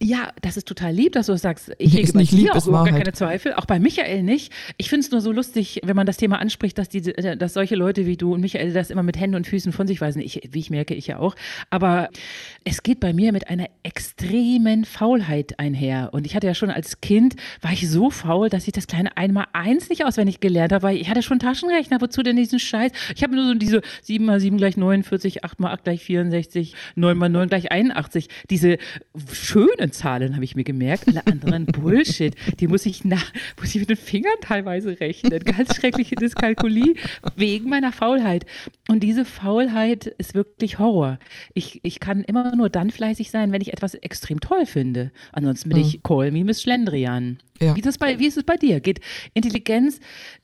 Ja, 0.03 0.33
das 0.41 0.57
ist 0.57 0.67
total 0.67 0.93
lieb, 0.93 1.13
dass 1.13 1.27
du 1.27 1.37
sagst. 1.37 1.71
Ich 1.77 1.93
hege 1.93 2.17
nicht 2.17 2.33
lieb, 2.33 2.51
auch 2.53 2.67
überhaupt 2.67 2.89
gar 2.89 2.99
keine 2.99 3.13
Zweifel, 3.13 3.53
auch 3.53 3.65
bei 3.65 3.79
Michael 3.79 4.23
nicht. 4.23 4.51
Ich 4.77 4.89
finde 4.89 5.05
es 5.05 5.11
nur 5.11 5.21
so 5.21 5.31
lustig, 5.31 5.79
wenn 5.83 5.95
man 5.95 6.05
das 6.05 6.17
Thema 6.17 6.39
anspricht, 6.39 6.77
dass, 6.77 6.89
diese, 6.89 7.17
äh, 7.17 7.37
dass 7.37 7.53
solche 7.53 7.75
Leute 7.75 8.05
wie 8.05 8.17
du 8.17 8.33
und 8.33 8.41
Michael 8.41 8.73
das 8.73 8.89
immer 8.89 9.03
mit 9.03 9.17
Händen 9.17 9.37
und 9.37 9.47
Füßen 9.47 9.71
von 9.71 9.87
sich 9.87 10.01
weisen. 10.01 10.21
Ich, 10.21 10.41
wie 10.51 10.59
ich 10.59 10.69
merke, 10.69 10.93
ich 10.93 11.07
ja 11.07 11.19
auch. 11.19 11.35
Aber 11.69 12.09
es 12.65 12.83
geht 12.83 12.99
bei 12.99 13.13
mir 13.13 13.31
mit 13.31 13.47
einer 13.47 13.67
extremen 13.83 14.83
Faulheit 14.83 15.57
einher. 15.57 16.09
Und 16.11 16.25
ich 16.25 16.35
hatte 16.35 16.47
ja 16.47 16.53
schon 16.53 16.69
als 16.69 16.99
Kind, 16.99 17.35
war 17.61 17.71
ich 17.71 17.89
so 17.89 18.09
faul, 18.09 18.49
dass 18.49 18.67
ich 18.67 18.73
das 18.73 18.87
kleine 18.87 19.15
einmal 19.15 19.45
eins 19.53 19.87
nicht 19.87 20.03
auswendig 20.03 20.41
gelernt 20.41 20.73
habe, 20.73 20.83
weil 20.83 20.97
ich 20.97 21.09
hatte 21.09 21.23
schon 21.23 21.39
Taschenrechner. 21.39 22.01
Wozu 22.01 22.23
denn 22.23 22.35
diesen 22.35 22.59
Scheiß? 22.59 22.91
Ich 23.15 23.23
habe 23.23 23.35
nur 23.35 23.45
so 23.45 23.53
diese 23.53 23.81
7 24.01 24.25
mal 24.25 24.41
7 24.41 24.57
gleich 24.57 24.75
49, 24.75 25.45
8 25.45 25.61
mal 25.61 25.71
8 25.71 25.85
gleich 25.85 26.03
64, 26.03 26.75
9 26.95 27.17
mal 27.17 27.29
9 27.29 27.47
gleich 27.47 27.71
81. 27.71 28.27
Diese 28.49 28.77
schönen 29.31 29.92
Zahlen, 29.93 30.36
habe 30.36 30.43
ich 30.43 30.56
mir 30.56 30.63
gemerkt. 30.63 31.08
Alle 31.08 31.25
anderen 31.27 31.65
Bullshit. 31.67 32.36
Die 32.60 32.67
muss 32.67 32.86
ich, 32.86 33.06
nach, 33.06 33.32
muss 33.60 33.73
ich 33.73 33.79
mit 33.79 33.89
den 33.89 33.97
Fingern 33.97 34.34
teilweise 34.41 34.99
rechnen. 34.99 35.39
Ganz 35.39 35.75
schreckliche 35.75 36.15
Dyskalkulie 36.15 36.95
wegen 37.36 37.69
meiner 37.69 37.91
Faulheit. 37.91 38.45
Und 38.89 39.01
diese 39.01 39.25
Faulheit 39.25 40.08
ist 40.17 40.34
wirklich 40.34 40.79
Horror. 40.79 41.19
Ich, 41.53 41.79
ich 41.84 41.99
kann 41.99 42.23
immer 42.23 42.56
nur 42.56 42.69
dann 42.69 42.89
fleißig 42.89 43.32
sein, 43.32 43.51
wenn 43.51 43.62
ich 43.62 43.71
etwas 43.71 43.93
extrem 43.93 44.39
toll 44.39 44.65
finde. 44.65 45.12
Ansonsten 45.32 45.69
bin 45.69 45.79
mhm. 45.79 45.86
ich 45.86 46.03
Call 46.03 46.32
me 46.32 46.43
Miss 46.43 46.62
Schlendrian. 46.62 47.38
Ja. 47.62 47.75
Wie, 47.75 47.82
ist 47.82 47.99
bei, 47.99 48.19
wie 48.19 48.27
ist 48.27 48.38
es 48.38 48.43
bei 48.43 48.58
dir? 48.58 48.79
Geht 48.79 48.99
Intelligenz 49.34 49.99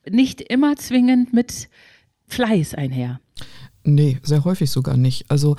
nicht 0.10 0.42
immer 0.42 0.76
zwingend 0.76 1.34
mit 1.34 1.70
Fleiß 2.28 2.76
einher? 2.76 3.20
Nee, 3.84 4.20
sehr 4.24 4.44
häufig 4.44 4.70
sogar 4.70 4.98
nicht. 4.98 5.30
Also 5.30 5.56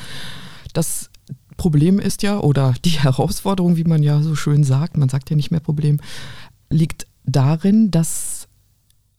das 0.72 1.10
Problem 1.60 1.98
ist 1.98 2.22
ja, 2.22 2.40
oder 2.40 2.74
die 2.86 2.88
Herausforderung, 3.02 3.76
wie 3.76 3.84
man 3.84 4.02
ja 4.02 4.22
so 4.22 4.34
schön 4.34 4.64
sagt, 4.64 4.96
man 4.96 5.10
sagt 5.10 5.28
ja 5.28 5.36
nicht 5.36 5.50
mehr 5.50 5.60
Problem, 5.60 6.00
liegt 6.70 7.06
darin, 7.26 7.90
dass 7.90 8.48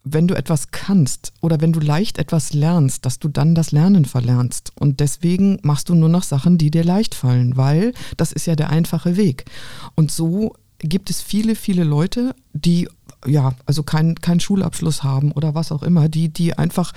wenn 0.03 0.27
du 0.27 0.33
etwas 0.33 0.71
kannst 0.71 1.33
oder 1.41 1.61
wenn 1.61 1.71
du 1.71 1.79
leicht 1.79 2.17
etwas 2.17 2.53
lernst, 2.53 3.05
dass 3.05 3.19
du 3.19 3.27
dann 3.27 3.53
das 3.53 3.71
Lernen 3.71 4.05
verlernst. 4.05 4.71
Und 4.73 4.99
deswegen 4.99 5.59
machst 5.61 5.89
du 5.89 5.93
nur 5.93 6.09
noch 6.09 6.23
Sachen, 6.23 6.57
die 6.57 6.71
dir 6.71 6.83
leicht 6.83 7.13
fallen, 7.13 7.57
weil 7.57 7.93
das 8.17 8.31
ist 8.31 8.47
ja 8.47 8.55
der 8.55 8.71
einfache 8.71 9.17
Weg. 9.17 9.45
Und 9.93 10.11
so 10.11 10.55
gibt 10.79 11.11
es 11.11 11.21
viele, 11.21 11.53
viele 11.53 11.83
Leute, 11.83 12.33
die 12.53 12.89
ja, 13.27 13.53
also 13.67 13.83
keinen 13.83 14.15
kein 14.15 14.39
Schulabschluss 14.39 15.03
haben 15.03 15.31
oder 15.31 15.53
was 15.53 15.71
auch 15.71 15.83
immer, 15.83 16.09
die, 16.09 16.29
die 16.29 16.57
einfach, 16.57 16.91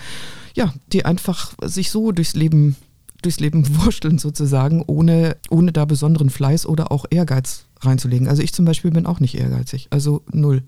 ja, 0.55 0.73
die 0.91 1.05
einfach 1.05 1.53
sich 1.63 1.91
so 1.91 2.13
durchs 2.13 2.35
Leben 2.35 2.77
durchs 3.25 3.41
Leben 3.41 3.65
wursteln 3.85 4.19
sozusagen, 4.19 4.85
ohne, 4.87 5.37
ohne 5.51 5.73
da 5.73 5.85
besonderen 5.85 6.31
Fleiß 6.31 6.67
oder 6.67 6.93
auch 6.93 7.07
Ehrgeiz 7.11 7.67
reinzulegen. 7.81 8.29
Also 8.29 8.43
ich 8.43 8.53
zum 8.53 8.65
Beispiel 8.65 8.91
bin 8.91 9.07
auch 9.07 9.21
nicht 9.21 9.37
ehrgeizig, 9.37 9.89
also 9.91 10.23
null. 10.33 10.63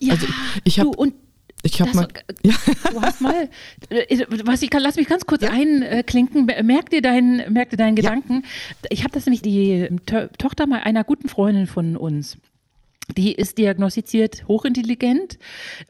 Ja, 0.00 0.14
also 0.14 0.26
ich 0.64 0.78
habe 0.80 0.92
ich 1.62 1.80
habe 1.80 1.92
mal. 1.94 2.08
Ja. 2.42 2.54
Du 2.92 3.02
hast 3.02 3.20
mal. 3.20 3.48
Äh, 3.90 4.24
was 4.44 4.62
ich 4.62 4.70
kann, 4.70 4.82
lass 4.82 4.96
mich 4.96 5.08
ganz 5.08 5.26
kurz 5.26 5.42
ja. 5.42 5.50
einklinken. 5.50 6.46
Merk 6.62 6.90
dir 6.90 7.02
deinen, 7.02 7.52
merk 7.52 7.70
dir 7.70 7.76
deinen 7.76 7.96
Gedanken. 7.96 8.42
Ja. 8.42 8.88
Ich 8.90 9.02
habe 9.02 9.12
das 9.12 9.26
nämlich 9.26 9.42
die 9.42 9.88
to 10.06 10.28
Tochter 10.38 10.66
mal 10.66 10.80
einer 10.80 11.04
guten 11.04 11.28
Freundin 11.28 11.66
von 11.66 11.96
uns 11.96 12.38
Die 13.16 13.32
ist 13.32 13.58
diagnostiziert 13.58 14.46
hochintelligent, 14.46 15.38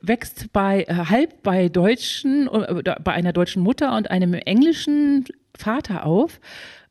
wächst 0.01 0.53
bei 0.53 0.85
äh, 0.85 0.95
halb 0.95 1.43
bei 1.43 1.69
Deutschen, 1.69 2.49
äh, 2.49 2.83
bei 3.05 3.13
einer 3.13 3.33
deutschen 3.33 3.63
Mutter 3.63 3.95
und 3.97 4.11
einem 4.11 4.35
englischen 4.35 5.27
Vater 5.59 6.07
auf 6.07 6.41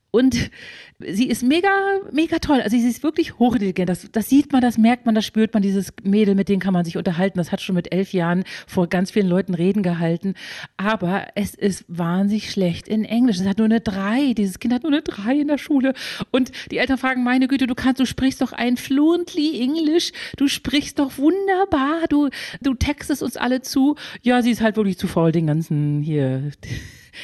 und 0.09 0.49
sie 0.99 1.27
ist 1.27 1.43
mega, 1.43 1.69
mega 2.11 2.39
toll. 2.39 2.61
Also 2.61 2.77
sie 2.77 2.87
ist 2.87 3.03
wirklich 3.03 3.37
hochintelligent. 3.39 3.89
Das, 3.89 4.09
das 4.11 4.29
sieht 4.29 4.51
man, 4.51 4.61
das 4.61 4.77
merkt 4.77 5.05
man, 5.05 5.13
das 5.13 5.25
spürt 5.25 5.53
man. 5.53 5.61
Dieses 5.61 5.93
Mädel, 6.01 6.33
mit 6.33 6.49
dem 6.49 6.59
kann 6.59 6.73
man 6.73 6.85
sich 6.85 6.97
unterhalten. 6.97 7.37
Das 7.37 7.51
hat 7.51 7.61
schon 7.61 7.75
mit 7.75 7.93
elf 7.93 8.13
Jahren 8.13 8.43
vor 8.65 8.87
ganz 8.87 9.11
vielen 9.11 9.27
Leuten 9.27 9.53
Reden 9.53 9.83
gehalten. 9.83 10.33
Aber 10.77 11.27
es 11.35 11.53
ist 11.53 11.85
wahnsinnig 11.87 12.51
schlecht 12.51 12.87
in 12.87 13.05
Englisch. 13.05 13.39
Es 13.39 13.45
hat 13.45 13.57
nur 13.57 13.65
eine 13.65 13.81
drei. 13.81 14.33
Dieses 14.33 14.59
Kind 14.59 14.73
hat 14.73 14.83
nur 14.83 14.91
eine 14.91 15.01
drei 15.01 15.35
in 15.35 15.49
der 15.49 15.57
Schule. 15.57 15.93
Und 16.31 16.51
die 16.71 16.77
Eltern 16.77 16.97
fragen, 16.97 17.23
meine 17.23 17.47
Güte, 17.47 17.67
du 17.67 17.75
kannst, 17.75 17.99
du 17.99 18.05
sprichst 18.05 18.41
doch 18.41 18.53
ein 18.53 18.77
fluently 18.77 19.61
Englisch. 19.61 20.13
Du 20.37 20.47
sprichst 20.47 20.99
doch 20.99 21.17
wunderbar. 21.17 22.07
Du, 22.09 22.29
du 22.61 22.73
textest 22.73 23.21
uns 23.21 23.37
alle 23.37 23.61
zu. 23.61 23.95
Ja, 24.23 24.41
sie 24.41 24.51
ist 24.51 24.61
halt 24.61 24.77
wirklich 24.77 24.97
zu 24.97 25.07
faul, 25.07 25.31
den 25.31 25.45
ganzen 25.47 26.01
hier 26.01 26.51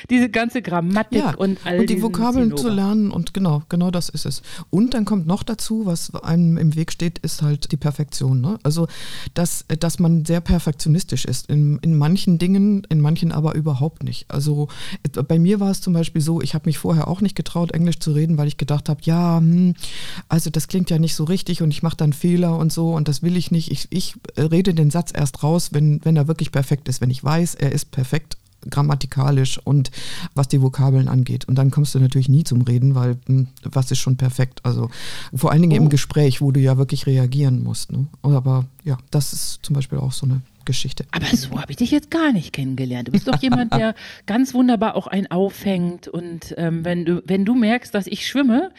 diese 0.09 0.29
ganze 0.29 0.61
Grammatik 0.61 1.19
ja, 1.19 1.35
und 1.35 1.59
all 1.65 1.79
Und 1.79 1.89
die 1.89 2.01
Vokabeln 2.01 2.49
Zinnober. 2.49 2.61
zu 2.61 2.69
lernen 2.69 3.11
und 3.11 3.33
genau, 3.33 3.63
genau 3.69 3.91
das 3.91 4.09
ist 4.09 4.25
es. 4.25 4.41
Und 4.69 4.93
dann 4.93 5.05
kommt 5.05 5.27
noch 5.27 5.43
dazu, 5.43 5.85
was 5.85 6.13
einem 6.15 6.57
im 6.57 6.75
Weg 6.75 6.91
steht, 6.91 7.19
ist 7.19 7.41
halt 7.41 7.71
die 7.71 7.77
Perfektion. 7.77 8.41
Ne? 8.41 8.59
Also, 8.63 8.87
dass, 9.33 9.65
dass 9.79 9.99
man 9.99 10.25
sehr 10.25 10.41
perfektionistisch 10.41 11.25
ist. 11.25 11.49
In, 11.49 11.79
in 11.81 11.95
manchen 11.97 12.37
Dingen, 12.37 12.85
in 12.89 13.01
manchen 13.01 13.31
aber 13.31 13.55
überhaupt 13.55 14.03
nicht. 14.03 14.25
Also 14.29 14.67
bei 15.27 15.39
mir 15.39 15.59
war 15.59 15.71
es 15.71 15.81
zum 15.81 15.93
Beispiel 15.93 16.21
so, 16.21 16.41
ich 16.41 16.53
habe 16.53 16.67
mich 16.67 16.77
vorher 16.77 17.07
auch 17.07 17.21
nicht 17.21 17.35
getraut, 17.35 17.71
Englisch 17.71 17.99
zu 17.99 18.11
reden, 18.11 18.37
weil 18.37 18.47
ich 18.47 18.57
gedacht 18.57 18.89
habe, 18.89 19.01
ja, 19.03 19.37
hm, 19.37 19.75
also 20.29 20.49
das 20.49 20.67
klingt 20.67 20.89
ja 20.89 20.99
nicht 20.99 21.15
so 21.15 21.23
richtig 21.23 21.61
und 21.61 21.71
ich 21.71 21.83
mache 21.83 21.97
dann 21.97 22.13
Fehler 22.13 22.57
und 22.57 22.71
so 22.71 22.93
und 22.93 23.07
das 23.07 23.21
will 23.21 23.37
ich 23.37 23.51
nicht. 23.51 23.71
Ich, 23.71 23.87
ich 23.89 24.15
rede 24.37 24.73
den 24.73 24.91
Satz 24.91 25.11
erst 25.13 25.43
raus, 25.43 25.69
wenn, 25.71 26.03
wenn 26.03 26.15
er 26.15 26.27
wirklich 26.27 26.51
perfekt 26.51 26.87
ist. 26.89 27.01
Wenn 27.01 27.09
ich 27.09 27.23
weiß, 27.23 27.55
er 27.55 27.71
ist 27.71 27.91
perfekt 27.91 28.37
grammatikalisch 28.69 29.59
und 29.63 29.91
was 30.33 30.47
die 30.47 30.61
Vokabeln 30.61 31.07
angeht. 31.07 31.45
Und 31.45 31.55
dann 31.55 31.71
kommst 31.71 31.95
du 31.95 31.99
natürlich 31.99 32.29
nie 32.29 32.43
zum 32.43 32.61
Reden, 32.61 32.95
weil 32.95 33.17
hm, 33.27 33.47
was 33.63 33.91
ist 33.91 33.99
schon 33.99 34.17
perfekt. 34.17 34.61
Also 34.63 34.89
vor 35.33 35.51
allen 35.51 35.61
Dingen 35.61 35.79
oh. 35.79 35.83
im 35.83 35.89
Gespräch, 35.89 36.41
wo 36.41 36.51
du 36.51 36.59
ja 36.59 36.77
wirklich 36.77 37.05
reagieren 37.05 37.63
musst. 37.63 37.91
Ne? 37.91 38.07
Aber 38.21 38.65
ja, 38.83 38.97
das 39.11 39.33
ist 39.33 39.59
zum 39.63 39.75
Beispiel 39.75 39.99
auch 39.99 40.11
so 40.11 40.25
eine 40.25 40.41
Geschichte. 40.65 41.05
Aber 41.11 41.25
so 41.35 41.59
habe 41.59 41.71
ich 41.71 41.77
dich 41.77 41.91
jetzt 41.91 42.09
gar 42.09 42.31
nicht 42.31 42.53
kennengelernt. 42.53 43.07
Du 43.07 43.11
bist 43.11 43.27
doch 43.27 43.41
jemand, 43.41 43.73
der 43.73 43.95
ganz 44.25 44.53
wunderbar 44.53 44.95
auch 44.95 45.07
einen 45.07 45.27
auffängt. 45.27 46.07
Und 46.07 46.53
ähm, 46.57 46.85
wenn, 46.85 47.05
du, 47.05 47.21
wenn 47.25 47.45
du 47.45 47.55
merkst, 47.55 47.93
dass 47.93 48.07
ich 48.07 48.27
schwimme, 48.27 48.71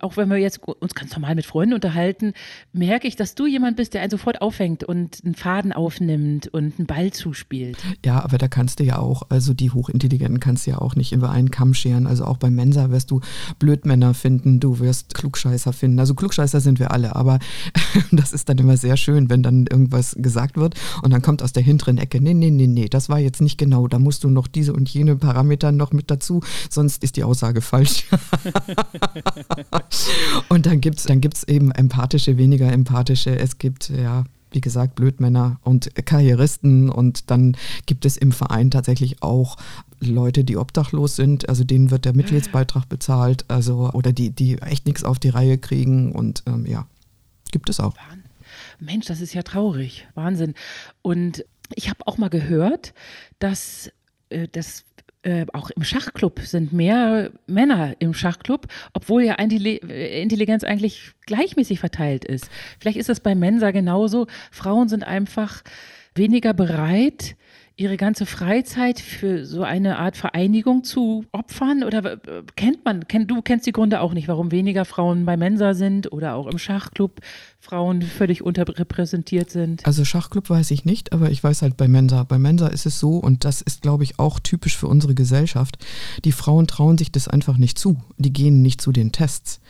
auch 0.00 0.16
wenn 0.16 0.28
wir 0.28 0.36
jetzt 0.36 0.60
uns 0.62 0.94
ganz 0.94 1.12
normal 1.12 1.34
mit 1.34 1.46
Freunden 1.46 1.74
unterhalten, 1.74 2.32
merke 2.72 3.08
ich, 3.08 3.16
dass 3.16 3.34
du 3.34 3.46
jemand 3.46 3.76
bist, 3.76 3.94
der 3.94 4.02
einen 4.02 4.10
sofort 4.10 4.40
auffängt 4.40 4.84
und 4.84 5.20
einen 5.24 5.34
Faden 5.34 5.72
aufnimmt 5.72 6.48
und 6.48 6.78
einen 6.78 6.86
Ball 6.86 7.12
zuspielt. 7.12 7.78
Ja, 8.04 8.22
aber 8.22 8.38
da 8.38 8.48
kannst 8.48 8.80
du 8.80 8.84
ja 8.84 8.98
auch, 8.98 9.22
also 9.28 9.54
die 9.54 9.70
Hochintelligenten 9.70 10.40
kannst 10.40 10.66
du 10.66 10.72
ja 10.72 10.78
auch 10.78 10.94
nicht 10.94 11.12
über 11.12 11.30
einen 11.30 11.50
Kamm 11.50 11.74
scheren. 11.74 12.06
Also 12.06 12.24
auch 12.24 12.36
beim 12.36 12.54
Mensa 12.54 12.90
wirst 12.90 13.10
du 13.10 13.20
Blödmänner 13.58 14.14
finden, 14.14 14.60
du 14.60 14.78
wirst 14.78 15.14
Klugscheißer 15.14 15.72
finden. 15.72 15.98
Also 15.98 16.14
Klugscheißer 16.14 16.60
sind 16.60 16.78
wir 16.78 16.92
alle, 16.92 17.16
aber 17.16 17.38
das 18.12 18.32
ist 18.32 18.48
dann 18.48 18.58
immer 18.58 18.76
sehr 18.76 18.96
schön, 18.96 19.30
wenn 19.30 19.42
dann 19.42 19.66
irgendwas 19.66 20.14
gesagt 20.18 20.56
wird 20.56 20.74
und 21.02 21.12
dann 21.12 21.22
kommt 21.22 21.42
aus 21.42 21.52
der 21.52 21.62
hinteren 21.62 21.98
Ecke, 21.98 22.20
nee, 22.20 22.34
nee, 22.34 22.50
nee, 22.50 22.66
nee, 22.66 22.88
das 22.88 23.08
war 23.08 23.18
jetzt 23.18 23.40
nicht 23.40 23.58
genau, 23.58 23.88
da 23.88 23.98
musst 23.98 24.24
du 24.24 24.30
noch 24.30 24.46
diese 24.46 24.72
und 24.72 24.88
jene 24.88 25.16
Parameter 25.16 25.72
noch 25.72 25.92
mit 25.92 26.10
dazu, 26.10 26.40
sonst 26.70 27.02
ist 27.02 27.16
die 27.16 27.24
Aussage 27.24 27.60
falsch. 27.60 28.06
Und 30.48 30.66
dann 30.66 30.80
gibt 30.80 30.98
es 30.98 31.04
dann 31.04 31.20
gibt's 31.20 31.44
eben 31.44 31.70
empathische, 31.72 32.36
weniger 32.36 32.70
empathische. 32.72 33.38
Es 33.38 33.58
gibt, 33.58 33.90
ja, 33.90 34.24
wie 34.50 34.60
gesagt, 34.60 34.94
Blödmänner 34.94 35.58
und 35.62 35.90
Karrieristen. 36.06 36.88
Und 36.88 37.30
dann 37.30 37.56
gibt 37.86 38.04
es 38.04 38.16
im 38.16 38.32
Verein 38.32 38.70
tatsächlich 38.70 39.22
auch 39.22 39.56
Leute, 40.00 40.44
die 40.44 40.56
obdachlos 40.56 41.16
sind, 41.16 41.48
also 41.48 41.64
denen 41.64 41.90
wird 41.90 42.04
der 42.04 42.14
Mitgliedsbeitrag 42.14 42.88
bezahlt, 42.88 43.44
also 43.48 43.90
oder 43.92 44.12
die, 44.12 44.30
die 44.30 44.58
echt 44.58 44.86
nichts 44.86 45.04
auf 45.04 45.18
die 45.18 45.28
Reihe 45.28 45.58
kriegen. 45.58 46.12
Und 46.12 46.42
ähm, 46.46 46.66
ja, 46.66 46.86
gibt 47.50 47.68
es 47.68 47.80
auch. 47.80 47.94
Mensch, 48.78 49.06
das 49.06 49.20
ist 49.20 49.34
ja 49.34 49.42
traurig. 49.42 50.06
Wahnsinn. 50.14 50.54
Und 51.02 51.44
ich 51.74 51.90
habe 51.90 52.06
auch 52.06 52.16
mal 52.16 52.30
gehört, 52.30 52.94
dass 53.38 53.90
äh, 54.30 54.48
das 54.50 54.84
äh, 55.28 55.44
auch 55.52 55.68
im 55.70 55.84
Schachclub 55.84 56.40
sind 56.40 56.72
mehr 56.72 57.30
Männer 57.46 57.94
im 57.98 58.14
Schachclub, 58.14 58.66
obwohl 58.94 59.24
ja 59.24 59.34
äh, 59.34 60.22
Intelligenz 60.22 60.64
eigentlich 60.64 61.12
gleichmäßig 61.26 61.80
verteilt 61.80 62.24
ist. 62.24 62.48
Vielleicht 62.80 62.96
ist 62.96 63.10
das 63.10 63.20
bei 63.20 63.34
Mensa 63.34 63.70
genauso. 63.70 64.26
Frauen 64.50 64.88
sind 64.88 65.04
einfach 65.04 65.62
weniger 66.14 66.54
bereit, 66.54 67.36
ihre 67.78 67.96
ganze 67.96 68.26
Freizeit 68.26 68.98
für 68.98 69.46
so 69.46 69.62
eine 69.62 69.98
Art 69.98 70.16
Vereinigung 70.16 70.82
zu 70.82 71.24
opfern? 71.30 71.84
Oder 71.84 72.14
äh, 72.14 72.42
kennt 72.56 72.84
man, 72.84 73.06
kenn, 73.06 73.28
du 73.28 73.40
kennst 73.40 73.66
die 73.66 73.72
Gründe 73.72 74.00
auch 74.00 74.14
nicht, 74.14 74.26
warum 74.26 74.50
weniger 74.50 74.84
Frauen 74.84 75.24
bei 75.24 75.36
Mensa 75.36 75.74
sind 75.74 76.12
oder 76.12 76.34
auch 76.34 76.48
im 76.48 76.58
Schachclub 76.58 77.20
Frauen 77.60 78.02
völlig 78.02 78.42
unterrepräsentiert 78.42 79.50
sind? 79.50 79.86
Also 79.86 80.04
Schachclub 80.04 80.50
weiß 80.50 80.72
ich 80.72 80.84
nicht, 80.84 81.12
aber 81.12 81.30
ich 81.30 81.42
weiß 81.42 81.62
halt 81.62 81.76
bei 81.76 81.86
Mensa. 81.86 82.24
Bei 82.24 82.38
Mensa 82.38 82.66
ist 82.66 82.84
es 82.84 82.98
so, 82.98 83.16
und 83.16 83.44
das 83.44 83.62
ist, 83.62 83.82
glaube 83.82 84.02
ich, 84.02 84.18
auch 84.18 84.40
typisch 84.40 84.76
für 84.76 84.88
unsere 84.88 85.14
Gesellschaft, 85.14 85.78
die 86.24 86.32
Frauen 86.32 86.66
trauen 86.66 86.98
sich 86.98 87.12
das 87.12 87.28
einfach 87.28 87.58
nicht 87.58 87.78
zu. 87.78 87.96
Die 88.16 88.32
gehen 88.32 88.60
nicht 88.60 88.80
zu 88.80 88.90
den 88.90 89.12
Tests, 89.12 89.60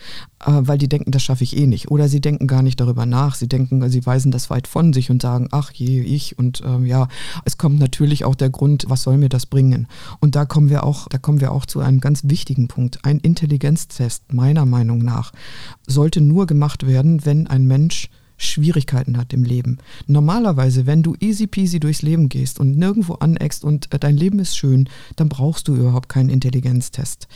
äh, 0.40 0.52
weil 0.52 0.78
die 0.78 0.88
denken, 0.88 1.10
das 1.10 1.22
schaffe 1.22 1.44
ich 1.44 1.56
eh 1.56 1.66
nicht. 1.66 1.90
Oder 1.90 2.08
sie 2.08 2.20
denken 2.20 2.46
gar 2.46 2.62
nicht 2.62 2.80
darüber 2.80 3.04
nach. 3.04 3.34
Sie 3.34 3.48
denken, 3.48 3.86
sie 3.90 4.06
weisen 4.06 4.32
das 4.32 4.48
weit 4.48 4.66
von 4.66 4.94
sich 4.94 5.10
und 5.10 5.20
sagen, 5.20 5.48
ach 5.50 5.72
je, 5.72 6.00
ich. 6.00 6.38
Und 6.38 6.62
ähm, 6.64 6.86
ja, 6.86 7.08
es 7.44 7.58
kommt 7.58 7.78
natürlich 7.78 7.97
auch 8.24 8.34
der 8.34 8.50
Grund, 8.50 8.84
was 8.88 9.02
soll 9.02 9.18
mir 9.18 9.28
das 9.28 9.46
bringen? 9.46 9.88
Und 10.20 10.36
da 10.36 10.44
kommen 10.44 10.70
wir 10.70 10.84
auch, 10.84 11.08
da 11.08 11.18
kommen 11.18 11.40
wir 11.40 11.52
auch 11.52 11.66
zu 11.66 11.80
einem 11.80 12.00
ganz 12.00 12.22
wichtigen 12.24 12.68
Punkt. 12.68 13.04
Ein 13.04 13.18
Intelligenztest, 13.18 14.32
meiner 14.32 14.66
Meinung 14.66 14.98
nach, 14.98 15.32
sollte 15.86 16.20
nur 16.20 16.46
gemacht 16.46 16.86
werden, 16.86 17.24
wenn 17.24 17.46
ein 17.46 17.66
Mensch 17.66 17.88
Mensch 17.88 18.10
Schwierigkeiten 18.40 19.16
hat 19.16 19.32
im 19.32 19.42
Leben. 19.42 19.78
Normalerweise, 20.06 20.86
wenn 20.86 21.02
du 21.02 21.16
easy 21.18 21.48
peasy 21.48 21.80
durchs 21.80 22.02
Leben 22.02 22.28
gehst 22.28 22.60
und 22.60 22.78
nirgendwo 22.78 23.14
aneckst 23.14 23.64
und 23.64 23.92
äh, 23.92 23.98
dein 23.98 24.16
Leben 24.16 24.38
ist 24.38 24.56
schön, 24.56 24.88
dann 25.16 25.28
brauchst 25.28 25.66
du 25.66 25.74
überhaupt 25.74 26.08
keinen 26.08 26.28
Intelligenztest. 26.28 27.26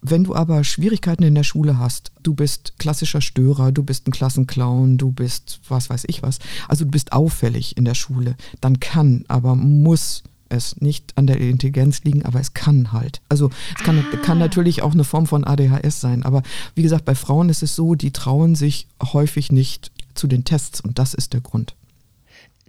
Wenn 0.00 0.24
du 0.24 0.34
aber 0.34 0.62
Schwierigkeiten 0.62 1.24
in 1.24 1.34
der 1.34 1.42
Schule 1.42 1.78
hast, 1.78 2.12
du 2.22 2.34
bist 2.34 2.74
klassischer 2.78 3.20
Störer, 3.20 3.72
du 3.72 3.82
bist 3.82 4.06
ein 4.06 4.12
Klassenclown, 4.12 4.96
du 4.96 5.10
bist 5.10 5.60
was 5.68 5.90
weiß 5.90 6.04
ich 6.06 6.22
was, 6.22 6.38
also 6.68 6.84
du 6.84 6.90
bist 6.90 7.12
auffällig 7.12 7.76
in 7.76 7.84
der 7.84 7.94
Schule, 7.94 8.36
dann 8.60 8.78
kann, 8.78 9.24
aber 9.28 9.56
muss 9.56 10.22
es 10.48 10.80
nicht 10.80 11.16
an 11.16 11.26
der 11.26 11.38
Intelligenz 11.38 12.04
liegen, 12.04 12.24
aber 12.24 12.40
es 12.40 12.54
kann 12.54 12.92
halt. 12.92 13.20
Also 13.28 13.50
es 13.76 13.84
kann, 13.84 13.98
ah. 13.98 14.16
kann 14.18 14.38
natürlich 14.38 14.82
auch 14.82 14.92
eine 14.92 15.04
Form 15.04 15.26
von 15.26 15.44
ADHS 15.44 16.00
sein. 16.00 16.22
Aber 16.22 16.42
wie 16.74 16.82
gesagt, 16.82 17.04
bei 17.04 17.14
Frauen 17.14 17.48
ist 17.48 17.62
es 17.62 17.76
so, 17.76 17.94
die 17.94 18.12
trauen 18.12 18.54
sich 18.54 18.86
häufig 19.12 19.52
nicht 19.52 19.90
zu 20.14 20.26
den 20.26 20.44
Tests 20.44 20.80
und 20.80 20.98
das 20.98 21.14
ist 21.14 21.32
der 21.32 21.40
Grund. 21.40 21.74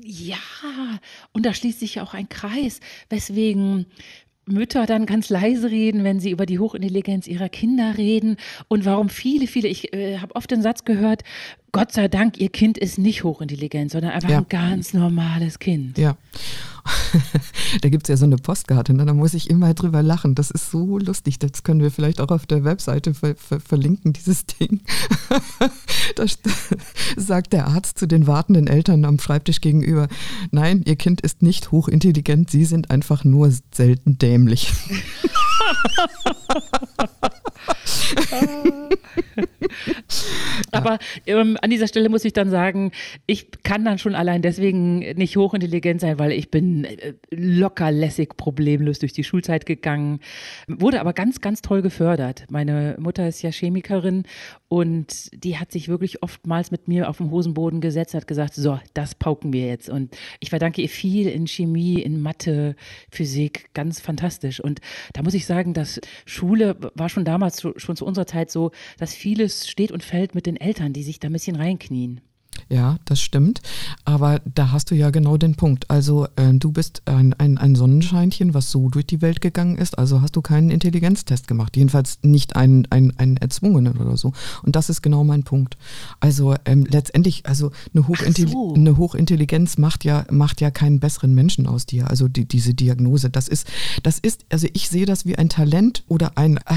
Ja, 0.02 0.38
und 1.34 1.46
da 1.46 1.54
schließt 1.54 1.80
sich 1.80 1.96
ja 1.96 2.04
auch 2.04 2.14
ein 2.14 2.30
Kreis, 2.30 2.80
weswegen 3.10 3.86
Mütter 4.52 4.86
dann 4.86 5.06
ganz 5.06 5.30
leise 5.30 5.70
reden, 5.72 6.04
wenn 6.04 6.20
sie 6.20 6.32
über 6.32 6.46
die 6.46 6.60
Hochintelligenz 6.60 7.28
ihrer 7.28 7.50
Kinder 7.50 7.98
reden. 7.98 8.38
Und 8.68 8.86
warum 8.86 9.10
viele, 9.10 9.48
viele, 9.48 9.68
ich 9.68 9.94
äh, 9.94 10.18
habe 10.20 10.36
oft 10.36 10.52
den 10.52 10.62
Satz 10.62 10.86
gehört, 10.86 11.24
Gott 11.72 11.92
sei 11.92 12.08
Dank, 12.08 12.38
ihr 12.40 12.50
Kind 12.50 12.78
ist 12.78 12.98
nicht 12.98 13.24
hochintelligent, 13.24 13.92
sondern 13.92 14.12
einfach 14.12 14.30
ja. 14.30 14.40
ein 14.40 14.50
ganz 14.50 14.94
normales 14.94 15.60
Kind. 15.60 15.98
Ja. 15.98 16.18
da 17.82 17.90
gibt 17.90 18.04
es 18.04 18.10
ja 18.10 18.18
so 18.18 18.26
eine 18.26 18.38
Postkarte, 18.38 18.94
ne? 18.94 19.06
da 19.06 19.14
muss 19.14 19.34
ich 19.34 19.50
immer 19.50 19.74
drüber 19.74 20.02
lachen. 20.02 20.36
Das 20.36 20.52
ist 20.52 20.72
so 20.72 20.98
lustig. 20.98 21.40
Das 21.40 21.64
können 21.64 21.82
wir 21.82 21.92
vielleicht 21.92 22.22
auch 22.22 22.30
auf 22.30 22.46
der 22.46 22.64
Webseite 22.64 23.14
ver 23.14 23.36
ver 23.36 23.60
verlinken, 23.60 24.14
dieses 24.14 24.46
Ding. 24.46 24.82
da 26.16 26.26
sagt 27.18 27.54
der 27.54 27.68
Arzt 27.68 28.00
zu 28.00 28.08
den 28.08 28.28
wartenden 28.28 28.68
Eltern 28.68 29.06
am 29.06 29.20
Schreibtisch 29.20 29.62
gegenüber, 29.62 30.08
nein, 30.52 30.84
ihr 30.86 30.96
Kind 30.96 31.22
ist 31.22 31.42
nicht 31.42 31.72
hochintelligent, 31.72 32.50
sie 32.50 32.66
sind 32.66 32.92
einfach 32.92 33.24
nur 33.24 33.52
selten 33.72 34.18
dämlich. 34.18 34.72
Aber 40.72 41.00
ähm, 41.26 41.58
an 41.62 41.70
dieser 41.70 41.88
Stelle 41.88 42.10
muss 42.10 42.26
ich 42.26 42.34
dann 42.34 42.50
sagen, 42.50 42.92
ich 43.26 43.48
kann 43.64 43.86
dann 43.86 43.98
schon 43.98 44.16
allein 44.16 44.42
deswegen 44.42 45.00
nicht 45.00 45.38
hochintelligent 45.38 46.02
sein, 46.02 46.20
weil 46.20 46.32
ich 46.32 46.52
bin 46.52 46.86
äh, 46.86 47.14
locker 47.32 47.92
lässig 47.92 48.38
problemlos 48.38 49.00
durch 49.00 49.14
die 49.14 49.24
Schulzeit 49.24 49.66
gegangen, 49.66 50.20
wurde 50.68 51.00
aber 51.00 51.14
ganz, 51.14 51.42
ganz 51.42 51.62
toll 51.62 51.82
gefördert. 51.82 52.46
Meine 52.50 52.96
Mutter 53.00 53.28
ist 53.28 53.42
ja 53.42 53.52
Chemikerin 53.52 54.24
und 54.68 55.44
die 55.44 55.58
hat 55.58 55.72
sich 55.72 55.88
wirklich 55.88 56.22
oftmals 56.22 56.72
mit 56.72 56.88
mir 56.88 57.10
auf 57.10 57.18
den 57.18 57.32
Hosenboden 57.32 57.82
gesetzt, 57.82 58.14
hat 58.14 58.28
gesagt, 58.28 58.54
so, 58.54 58.80
das 58.94 59.16
pauken 59.16 59.52
wir 59.52 59.66
jetzt. 59.66 59.90
Und 59.90 60.16
ich 60.40 60.50
verdanke 60.50 60.82
ihr 60.82 60.90
viel 60.90 61.28
in 61.28 61.48
Chemie, 61.48 62.02
in 62.02 62.22
Mathe, 62.22 62.76
Physik, 63.10 63.70
ganz 63.74 64.00
fantastisch. 64.00 64.60
Und 64.60 64.80
da 65.14 65.24
muss 65.24 65.34
ich 65.34 65.46
sagen, 65.46 65.74
dass 65.74 66.00
Schule 66.26 66.76
war 66.94 67.10
schon 67.10 67.26
damals, 67.26 67.66
schon 67.80 67.96
zu 67.96 68.06
unserer 68.06 68.28
Zeit 68.28 68.52
so, 68.52 68.72
dass 68.98 69.14
vieles 69.14 69.68
steht 69.68 69.92
und 69.92 70.04
fällt 70.04 70.36
mit 70.36 70.46
den 70.46 70.58
Eltern, 70.58 70.94
die 70.94 71.04
sich 71.04 71.20
da 71.20 71.28
ein 71.30 71.34
bisschen 71.34 71.56
reinknien. 71.56 72.22
Ja, 72.68 72.98
das 73.06 73.22
stimmt. 73.22 73.62
Aber 74.06 74.42
da 74.46 74.72
hast 74.72 74.92
du 74.92 74.96
ja 74.96 75.10
genau 75.10 75.38
den 75.38 75.56
Punkt. 75.56 75.90
Also 75.90 76.28
äh, 76.36 76.54
du 76.54 76.72
bist 76.72 77.02
ein, 77.06 77.34
ein, 77.34 77.58
ein 77.58 77.76
Sonnenscheinchen, 77.76 78.54
was 78.54 78.70
so 78.70 78.90
durch 78.90 79.08
die 79.08 79.22
Welt 79.22 79.42
gegangen 79.42 79.78
ist. 79.78 79.98
Also 79.98 80.22
hast 80.22 80.36
du 80.36 80.42
keinen 80.42 80.70
Intelligenztest 80.70 81.48
gemacht. 81.48 81.78
Jedenfalls 81.78 82.20
nicht 82.22 82.56
einen, 82.56 82.86
einen, 82.92 83.18
einen 83.18 83.38
erzwungenen 83.38 83.98
oder 83.98 84.18
so. 84.18 84.34
Und 84.64 84.76
das 84.76 84.90
ist 84.90 85.02
genau 85.02 85.24
mein 85.24 85.44
Punkt. 85.44 85.78
Also 86.20 86.56
ähm, 86.66 86.86
letztendlich, 86.90 87.46
also 87.46 87.72
eine, 87.94 88.08
Hochintelli 88.08 88.52
so. 88.52 88.74
eine 88.76 88.98
Hochintelligenz 88.98 89.78
macht 89.78 90.04
ja, 90.04 90.26
macht 90.30 90.62
ja 90.62 90.70
keinen 90.72 91.00
besseren 91.00 91.34
Menschen 91.34 91.66
aus 91.66 91.86
dir. 91.86 92.10
Also 92.10 92.28
die, 92.28 92.46
diese 92.46 92.74
Diagnose, 92.74 93.30
das 93.30 93.48
ist, 93.48 93.68
das 94.04 94.20
ist, 94.20 94.46
also 94.50 94.68
ich 94.74 94.90
sehe 94.90 95.06
das 95.06 95.26
wie 95.26 95.38
ein 95.38 95.50
Talent 95.50 96.04
oder 96.08 96.38
ein... 96.38 96.58
Äh, 96.58 96.76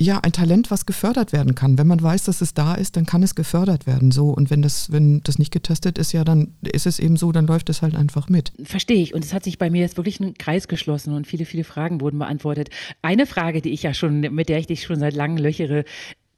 ja, 0.00 0.20
ein 0.20 0.32
Talent, 0.32 0.70
was 0.70 0.86
gefördert 0.86 1.32
werden 1.32 1.56
kann. 1.56 1.76
Wenn 1.76 1.88
man 1.88 2.00
weiß, 2.00 2.24
dass 2.24 2.40
es 2.40 2.54
da 2.54 2.74
ist, 2.74 2.96
dann 2.96 3.04
kann 3.04 3.22
es 3.24 3.34
gefördert 3.34 3.86
werden. 3.86 4.12
So. 4.12 4.30
Und 4.30 4.48
wenn 4.48 4.62
das, 4.62 4.92
wenn 4.92 5.20
das 5.24 5.38
nicht 5.38 5.50
getestet 5.50 5.98
ist, 5.98 6.12
ja, 6.12 6.24
dann 6.24 6.54
ist 6.62 6.86
es 6.86 7.00
eben 7.00 7.16
so, 7.16 7.32
dann 7.32 7.46
läuft 7.46 7.68
es 7.68 7.82
halt 7.82 7.96
einfach 7.96 8.28
mit. 8.28 8.52
Verstehe 8.62 9.02
ich. 9.02 9.12
Und 9.12 9.24
es 9.24 9.34
hat 9.34 9.42
sich 9.42 9.58
bei 9.58 9.70
mir 9.70 9.80
jetzt 9.80 9.96
wirklich 9.96 10.20
ein 10.20 10.34
Kreis 10.34 10.68
geschlossen 10.68 11.14
und 11.14 11.26
viele, 11.26 11.44
viele 11.44 11.64
Fragen 11.64 12.00
wurden 12.00 12.18
beantwortet. 12.18 12.70
Eine 13.02 13.26
Frage, 13.26 13.60
die 13.60 13.70
ich 13.70 13.82
ja 13.82 13.92
schon, 13.92 14.20
mit 14.20 14.48
der 14.48 14.58
ich 14.60 14.68
dich 14.68 14.84
schon 14.84 15.00
seit 15.00 15.14
langem 15.14 15.38
löchere, 15.38 15.84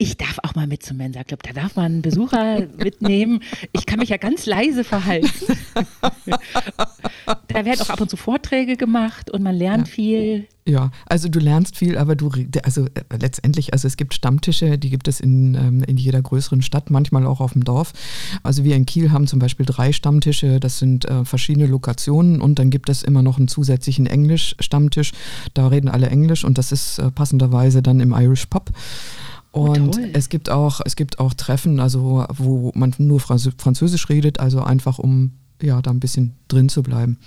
ich 0.01 0.17
darf 0.17 0.39
auch 0.43 0.55
mal 0.55 0.67
mit 0.67 0.83
zum 0.83 0.97
Mensa 0.97 1.25
Club. 1.25 1.43
Da 1.43 1.53
darf 1.53 1.77
man 1.77 2.01
Besucher 2.01 2.67
mitnehmen. 2.79 3.41
Ich 3.73 3.85
kann 3.85 3.99
mich 3.99 4.09
ja 4.09 4.17
ganz 4.17 4.47
leise 4.47 4.83
verhalten. 4.83 5.29
da 7.49 7.65
werden 7.67 7.81
auch 7.83 7.91
ab 7.91 8.01
und 8.01 8.09
zu 8.09 8.17
Vorträge 8.17 8.79
gemacht 8.79 9.31
und 9.31 9.43
man 9.43 9.55
lernt 9.55 9.89
ja. 9.89 9.95
viel. 9.95 10.49
Ja, 10.67 10.91
also 11.05 11.29
du 11.29 11.39
lernst 11.39 11.77
viel, 11.77 11.99
aber 11.99 12.17
du, 12.17 12.31
also 12.63 12.87
äh, 12.87 13.17
letztendlich, 13.21 13.75
also 13.75 13.87
es 13.87 13.99
gibt 13.99 14.15
Stammtische, 14.15 14.79
die 14.79 14.89
gibt 14.89 15.07
es 15.07 15.21
in, 15.21 15.55
ähm, 15.55 15.85
in 15.85 15.99
jeder 15.99 16.23
größeren 16.23 16.63
Stadt, 16.63 16.89
manchmal 16.89 17.27
auch 17.27 17.41
auf 17.41 17.53
dem 17.53 17.65
Dorf. 17.65 17.93
Also 18.43 18.65
wir 18.65 18.77
in 18.77 18.87
Kiel 18.87 19.11
haben 19.11 19.27
zum 19.27 19.39
Beispiel 19.39 19.67
drei 19.67 19.93
Stammtische, 19.93 20.61
das 20.61 20.79
sind 20.79 21.05
äh, 21.05 21.27
verschiedene 21.27 21.67
Lokationen 21.67 22.41
und 22.41 22.59
dann 22.59 22.71
gibt 22.71 22.89
es 22.89 23.03
immer 23.03 23.23
noch 23.23 23.37
einen 23.37 23.49
zusätzlichen 23.49 24.07
Englisch-Stammtisch. 24.07 25.13
Da 25.53 25.69
reden 25.69 25.89
alle 25.89 26.09
Englisch 26.09 26.45
und 26.45 26.57
das 26.57 26.73
ist 26.73 26.99
äh, 26.99 27.11
passenderweise 27.11 27.83
dann 27.83 28.01
im 28.01 28.13
Irish 28.13 28.47
Pub. 28.47 28.71
Oh, 29.53 29.71
und 29.71 29.99
oh, 29.99 30.01
es 30.13 30.29
gibt 30.29 30.49
auch, 30.49 30.81
es 30.85 30.95
gibt 30.95 31.19
auch 31.19 31.35
Treffen, 31.35 31.81
also 31.81 32.25
wo 32.33 32.71
man 32.75 32.95
nur 32.99 33.21
Französisch 33.21 34.09
redet, 34.09 34.39
also 34.39 34.63
einfach 34.63 34.99
um 34.99 35.40
ja, 35.63 35.81
da 35.83 35.91
ein 35.91 36.01
bisschen 36.01 36.35
drin 36.49 36.69
zu 36.69 36.83
bleiben. 36.83 37.19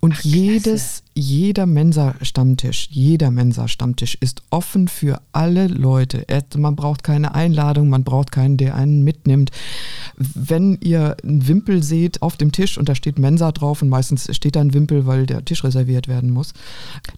Und 0.00 0.14
Ach, 0.16 0.22
jedes, 0.22 1.02
jeder 1.14 1.66
Mensa-Stammtisch, 1.66 2.88
jeder 2.90 3.30
Mensa-Stammtisch 3.30 4.16
ist 4.20 4.42
offen 4.50 4.88
für 4.88 5.20
alle 5.32 5.66
Leute. 5.66 6.24
Man 6.56 6.76
braucht 6.76 7.02
keine 7.02 7.34
Einladung, 7.34 7.88
man 7.88 8.04
braucht 8.04 8.32
keinen, 8.32 8.56
der 8.56 8.74
einen 8.74 9.02
mitnimmt. 9.02 9.50
Wenn 10.16 10.78
ihr 10.80 11.16
einen 11.22 11.48
Wimpel 11.48 11.82
seht 11.82 12.22
auf 12.22 12.36
dem 12.36 12.52
Tisch 12.52 12.78
und 12.78 12.88
da 12.88 12.94
steht 12.94 13.18
Mensa 13.18 13.52
drauf 13.52 13.82
und 13.82 13.88
meistens 13.88 14.34
steht 14.34 14.56
da 14.56 14.60
ein 14.60 14.74
Wimpel, 14.74 15.06
weil 15.06 15.26
der 15.26 15.44
Tisch 15.44 15.64
reserviert 15.64 16.08
werden 16.08 16.30
muss, 16.30 16.52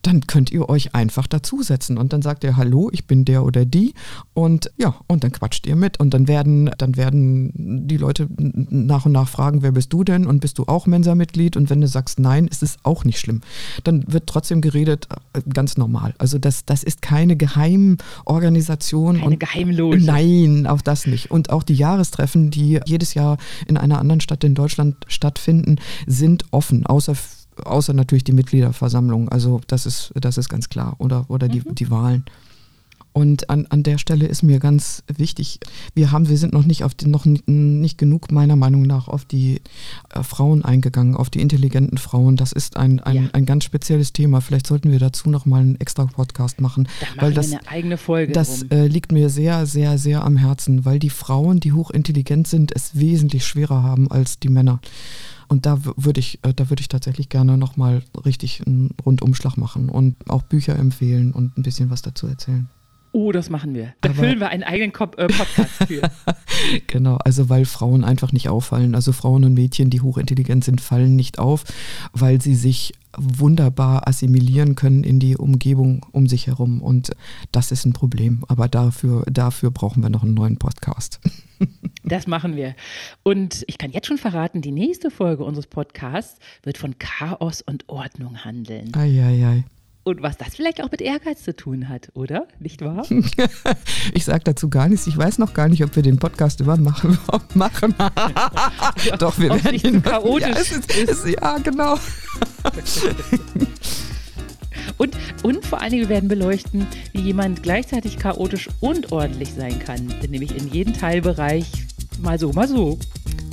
dann 0.02 0.26
könnt 0.26 0.50
ihr 0.50 0.68
euch 0.68 0.94
einfach 0.94 1.26
dazusetzen 1.26 1.98
und 1.98 2.12
dann 2.12 2.22
sagt 2.22 2.44
ihr 2.44 2.56
Hallo, 2.56 2.90
ich 2.92 3.06
bin 3.06 3.24
der 3.24 3.44
oder 3.44 3.64
die 3.64 3.94
und 4.34 4.70
ja, 4.76 4.94
und 5.06 5.24
dann 5.24 5.32
quatscht 5.32 5.66
ihr 5.66 5.76
mit 5.76 6.00
und 6.00 6.14
dann 6.14 6.28
werden, 6.28 6.70
dann 6.78 6.96
werden 6.96 7.86
die 7.88 7.96
Leute 7.96 8.28
nach 8.38 9.06
und 9.06 9.12
nach 9.12 9.28
fragen, 9.28 9.62
wer 9.62 9.72
bist 9.72 9.92
du 9.92 10.04
denn 10.04 10.26
und 10.26 10.40
bist 10.40 10.51
du 10.58 10.64
auch 10.66 10.86
Mensa-Mitglied 10.86 11.56
und 11.56 11.70
wenn 11.70 11.80
du 11.80 11.88
sagst 11.88 12.18
nein, 12.18 12.46
ist 12.46 12.62
es 12.62 12.76
auch 12.82 13.04
nicht 13.04 13.18
schlimm. 13.18 13.40
Dann 13.84 14.04
wird 14.06 14.26
trotzdem 14.26 14.60
geredet, 14.60 15.08
äh, 15.32 15.40
ganz 15.52 15.76
normal. 15.76 16.14
Also 16.18 16.38
das, 16.38 16.64
das 16.64 16.82
ist 16.82 17.02
keine 17.02 17.36
Geheimorganisation. 17.36 19.18
Keine 19.18 19.36
Geheimloge. 19.36 19.98
Nein, 19.98 20.66
auch 20.66 20.82
das 20.82 21.06
nicht. 21.06 21.30
Und 21.30 21.50
auch 21.50 21.62
die 21.62 21.74
Jahrestreffen, 21.74 22.50
die 22.50 22.80
jedes 22.86 23.14
Jahr 23.14 23.38
in 23.66 23.76
einer 23.76 23.98
anderen 23.98 24.20
Stadt 24.20 24.44
in 24.44 24.54
Deutschland 24.54 24.96
stattfinden, 25.08 25.76
sind 26.06 26.44
offen, 26.50 26.86
außer 26.86 27.14
außer 27.64 27.92
natürlich 27.92 28.24
die 28.24 28.32
Mitgliederversammlung. 28.32 29.28
Also 29.28 29.60
das 29.66 29.86
ist, 29.86 30.12
das 30.14 30.38
ist 30.38 30.48
ganz 30.48 30.68
klar. 30.68 30.94
Oder, 30.98 31.26
oder 31.28 31.48
die, 31.48 31.60
mhm. 31.60 31.74
die 31.74 31.90
Wahlen. 31.90 32.24
Und 33.12 33.50
an, 33.50 33.66
an 33.68 33.82
der 33.82 33.98
Stelle 33.98 34.26
ist 34.26 34.42
mir 34.42 34.58
ganz 34.58 35.02
wichtig, 35.06 35.60
wir 35.94 36.12
haben, 36.12 36.28
wir 36.28 36.38
sind 36.38 36.54
noch 36.54 36.64
nicht 36.64 36.82
auf 36.82 36.94
die, 36.94 37.08
noch 37.08 37.26
nicht 37.26 37.98
genug 37.98 38.32
meiner 38.32 38.56
Meinung 38.56 38.82
nach 38.82 39.08
auf 39.08 39.26
die 39.26 39.60
äh, 40.14 40.22
Frauen 40.22 40.64
eingegangen, 40.64 41.14
auf 41.14 41.28
die 41.28 41.40
intelligenten 41.40 41.98
Frauen. 41.98 42.36
Das 42.36 42.52
ist 42.52 42.76
ein, 42.78 43.00
ein, 43.00 43.14
ja. 43.14 43.30
ein 43.34 43.44
ganz 43.44 43.64
spezielles 43.64 44.14
Thema. 44.14 44.40
Vielleicht 44.40 44.66
sollten 44.66 44.90
wir 44.90 44.98
dazu 44.98 45.28
noch 45.28 45.44
mal 45.44 45.60
einen 45.60 45.78
extra 45.78 46.06
Podcast 46.06 46.60
machen. 46.60 46.88
Da 47.00 47.06
machen 47.06 47.20
weil 47.20 47.34
das, 47.34 47.52
eine 47.52 47.68
eigene 47.68 47.98
Folge. 47.98 48.32
Das 48.32 48.62
äh, 48.64 48.86
liegt 48.86 49.12
mir 49.12 49.28
sehr, 49.28 49.66
sehr, 49.66 49.98
sehr 49.98 50.24
am 50.24 50.38
Herzen, 50.38 50.86
weil 50.86 50.98
die 50.98 51.10
Frauen, 51.10 51.60
die 51.60 51.72
hochintelligent 51.72 52.48
sind, 52.48 52.72
es 52.74 52.98
wesentlich 52.98 53.44
schwerer 53.44 53.82
haben 53.82 54.10
als 54.10 54.38
die 54.38 54.48
Männer. 54.48 54.80
Und 55.48 55.66
da 55.66 55.78
würde 55.96 56.18
ich, 56.18 56.38
äh, 56.44 56.54
da 56.54 56.70
würde 56.70 56.80
ich 56.80 56.88
tatsächlich 56.88 57.28
gerne 57.28 57.58
nochmal 57.58 58.02
richtig 58.24 58.66
einen 58.66 58.94
Rundumschlag 59.04 59.58
machen 59.58 59.90
und 59.90 60.16
auch 60.30 60.40
Bücher 60.40 60.78
empfehlen 60.78 61.32
und 61.32 61.58
ein 61.58 61.62
bisschen 61.62 61.90
was 61.90 62.00
dazu 62.00 62.26
erzählen. 62.26 62.70
Oh, 63.12 63.30
das 63.30 63.50
machen 63.50 63.74
wir. 63.74 63.94
Da 64.00 64.08
Aber 64.08 64.18
füllen 64.20 64.40
wir 64.40 64.48
einen 64.48 64.62
eigenen 64.62 64.92
Ko 64.92 65.04
äh, 65.04 65.28
Podcast 65.28 65.84
für. 65.86 66.10
genau, 66.86 67.16
also 67.16 67.50
weil 67.50 67.66
Frauen 67.66 68.04
einfach 68.04 68.32
nicht 68.32 68.48
auffallen. 68.48 68.94
Also 68.94 69.12
Frauen 69.12 69.44
und 69.44 69.52
Mädchen, 69.52 69.90
die 69.90 70.00
hochintelligent 70.00 70.64
sind, 70.64 70.80
fallen 70.80 71.14
nicht 71.14 71.38
auf, 71.38 71.64
weil 72.12 72.40
sie 72.40 72.54
sich 72.54 72.94
wunderbar 73.14 74.08
assimilieren 74.08 74.74
können 74.74 75.04
in 75.04 75.20
die 75.20 75.36
Umgebung 75.36 76.06
um 76.12 76.26
sich 76.26 76.46
herum. 76.46 76.80
Und 76.80 77.12
das 77.52 77.70
ist 77.70 77.84
ein 77.84 77.92
Problem. 77.92 78.44
Aber 78.48 78.68
dafür, 78.68 79.24
dafür 79.30 79.70
brauchen 79.70 80.02
wir 80.02 80.08
noch 80.08 80.22
einen 80.22 80.34
neuen 80.34 80.58
Podcast. 80.58 81.20
Das 82.04 82.26
machen 82.26 82.56
wir. 82.56 82.74
Und 83.22 83.62
ich 83.68 83.78
kann 83.78 83.92
jetzt 83.92 84.08
schon 84.08 84.18
verraten, 84.18 84.60
die 84.60 84.72
nächste 84.72 85.08
Folge 85.08 85.44
unseres 85.44 85.68
Podcasts 85.68 86.40
wird 86.64 86.76
von 86.76 86.98
Chaos 86.98 87.62
und 87.62 87.88
Ordnung 87.88 88.44
handeln. 88.44 88.92
Eieiei. 88.92 89.22
Ei, 89.22 89.46
ei. 89.46 89.64
Und 90.04 90.20
was 90.20 90.36
das 90.36 90.56
vielleicht 90.56 90.82
auch 90.82 90.90
mit 90.90 91.00
Ehrgeiz 91.00 91.44
zu 91.44 91.54
tun 91.54 91.88
hat, 91.88 92.10
oder? 92.14 92.48
Nicht 92.58 92.80
wahr? 92.80 93.06
ich 94.14 94.24
sage 94.24 94.42
dazu 94.42 94.68
gar 94.68 94.88
nichts. 94.88 95.06
Ich 95.06 95.16
weiß 95.16 95.38
noch 95.38 95.54
gar 95.54 95.68
nicht, 95.68 95.84
ob 95.84 95.94
wir 95.94 96.02
den 96.02 96.18
Podcast 96.18 96.60
überhaupt 96.60 96.82
machen. 96.82 97.18
machen. 97.54 97.94
Doch, 99.20 99.38
wir 99.38 99.50
werden 99.50 99.70
nicht 99.70 99.86
ihn 99.86 100.02
chaotisch. 100.02 100.48
Ja, 100.48 100.56
ist, 100.56 100.92
ist, 100.92 101.26
ja 101.26 101.58
genau. 101.58 101.96
und, 104.98 105.16
und 105.44 105.64
vor 105.64 105.80
allen 105.80 105.90
Dingen, 105.90 106.02
wir 106.02 106.08
werden 106.08 106.28
beleuchten, 106.28 106.88
wie 107.12 107.20
jemand 107.20 107.62
gleichzeitig 107.62 108.18
chaotisch 108.18 108.70
und 108.80 109.12
ordentlich 109.12 109.52
sein 109.54 109.78
kann. 109.78 110.12
Nämlich 110.28 110.56
in 110.56 110.66
jedem 110.66 110.94
Teilbereich 110.94 111.70
mal 112.20 112.40
so, 112.40 112.52
mal 112.52 112.66
so. 112.66 112.98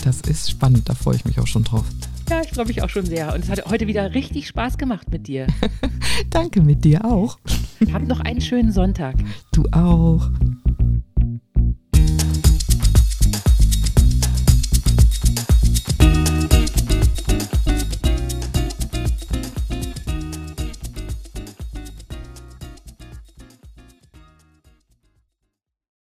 Das 0.04 0.22
ist 0.22 0.50
spannend, 0.50 0.90
da 0.90 0.96
freue 0.96 1.16
ich 1.16 1.26
mich 1.26 1.40
auch 1.40 1.48
schon 1.48 1.64
drauf. 1.64 1.86
Ja, 2.30 2.42
ich 2.42 2.52
freue 2.52 2.66
mich 2.66 2.84
auch 2.84 2.90
schon 2.90 3.06
sehr. 3.06 3.34
Und 3.34 3.44
es 3.44 3.50
hat 3.50 3.66
heute 3.66 3.88
wieder 3.88 4.14
richtig 4.14 4.48
Spaß 4.48 4.78
gemacht 4.78 5.10
mit 5.10 5.28
dir. 5.28 5.48
Danke, 6.30 6.62
mit 6.62 6.86
dir 6.86 7.04
auch. 7.04 7.40
Habt 7.92 8.08
noch 8.08 8.20
einen 8.20 8.40
schönen 8.40 8.72
Sonntag. 8.72 9.16
Du 9.52 9.66
auch. 9.72 10.30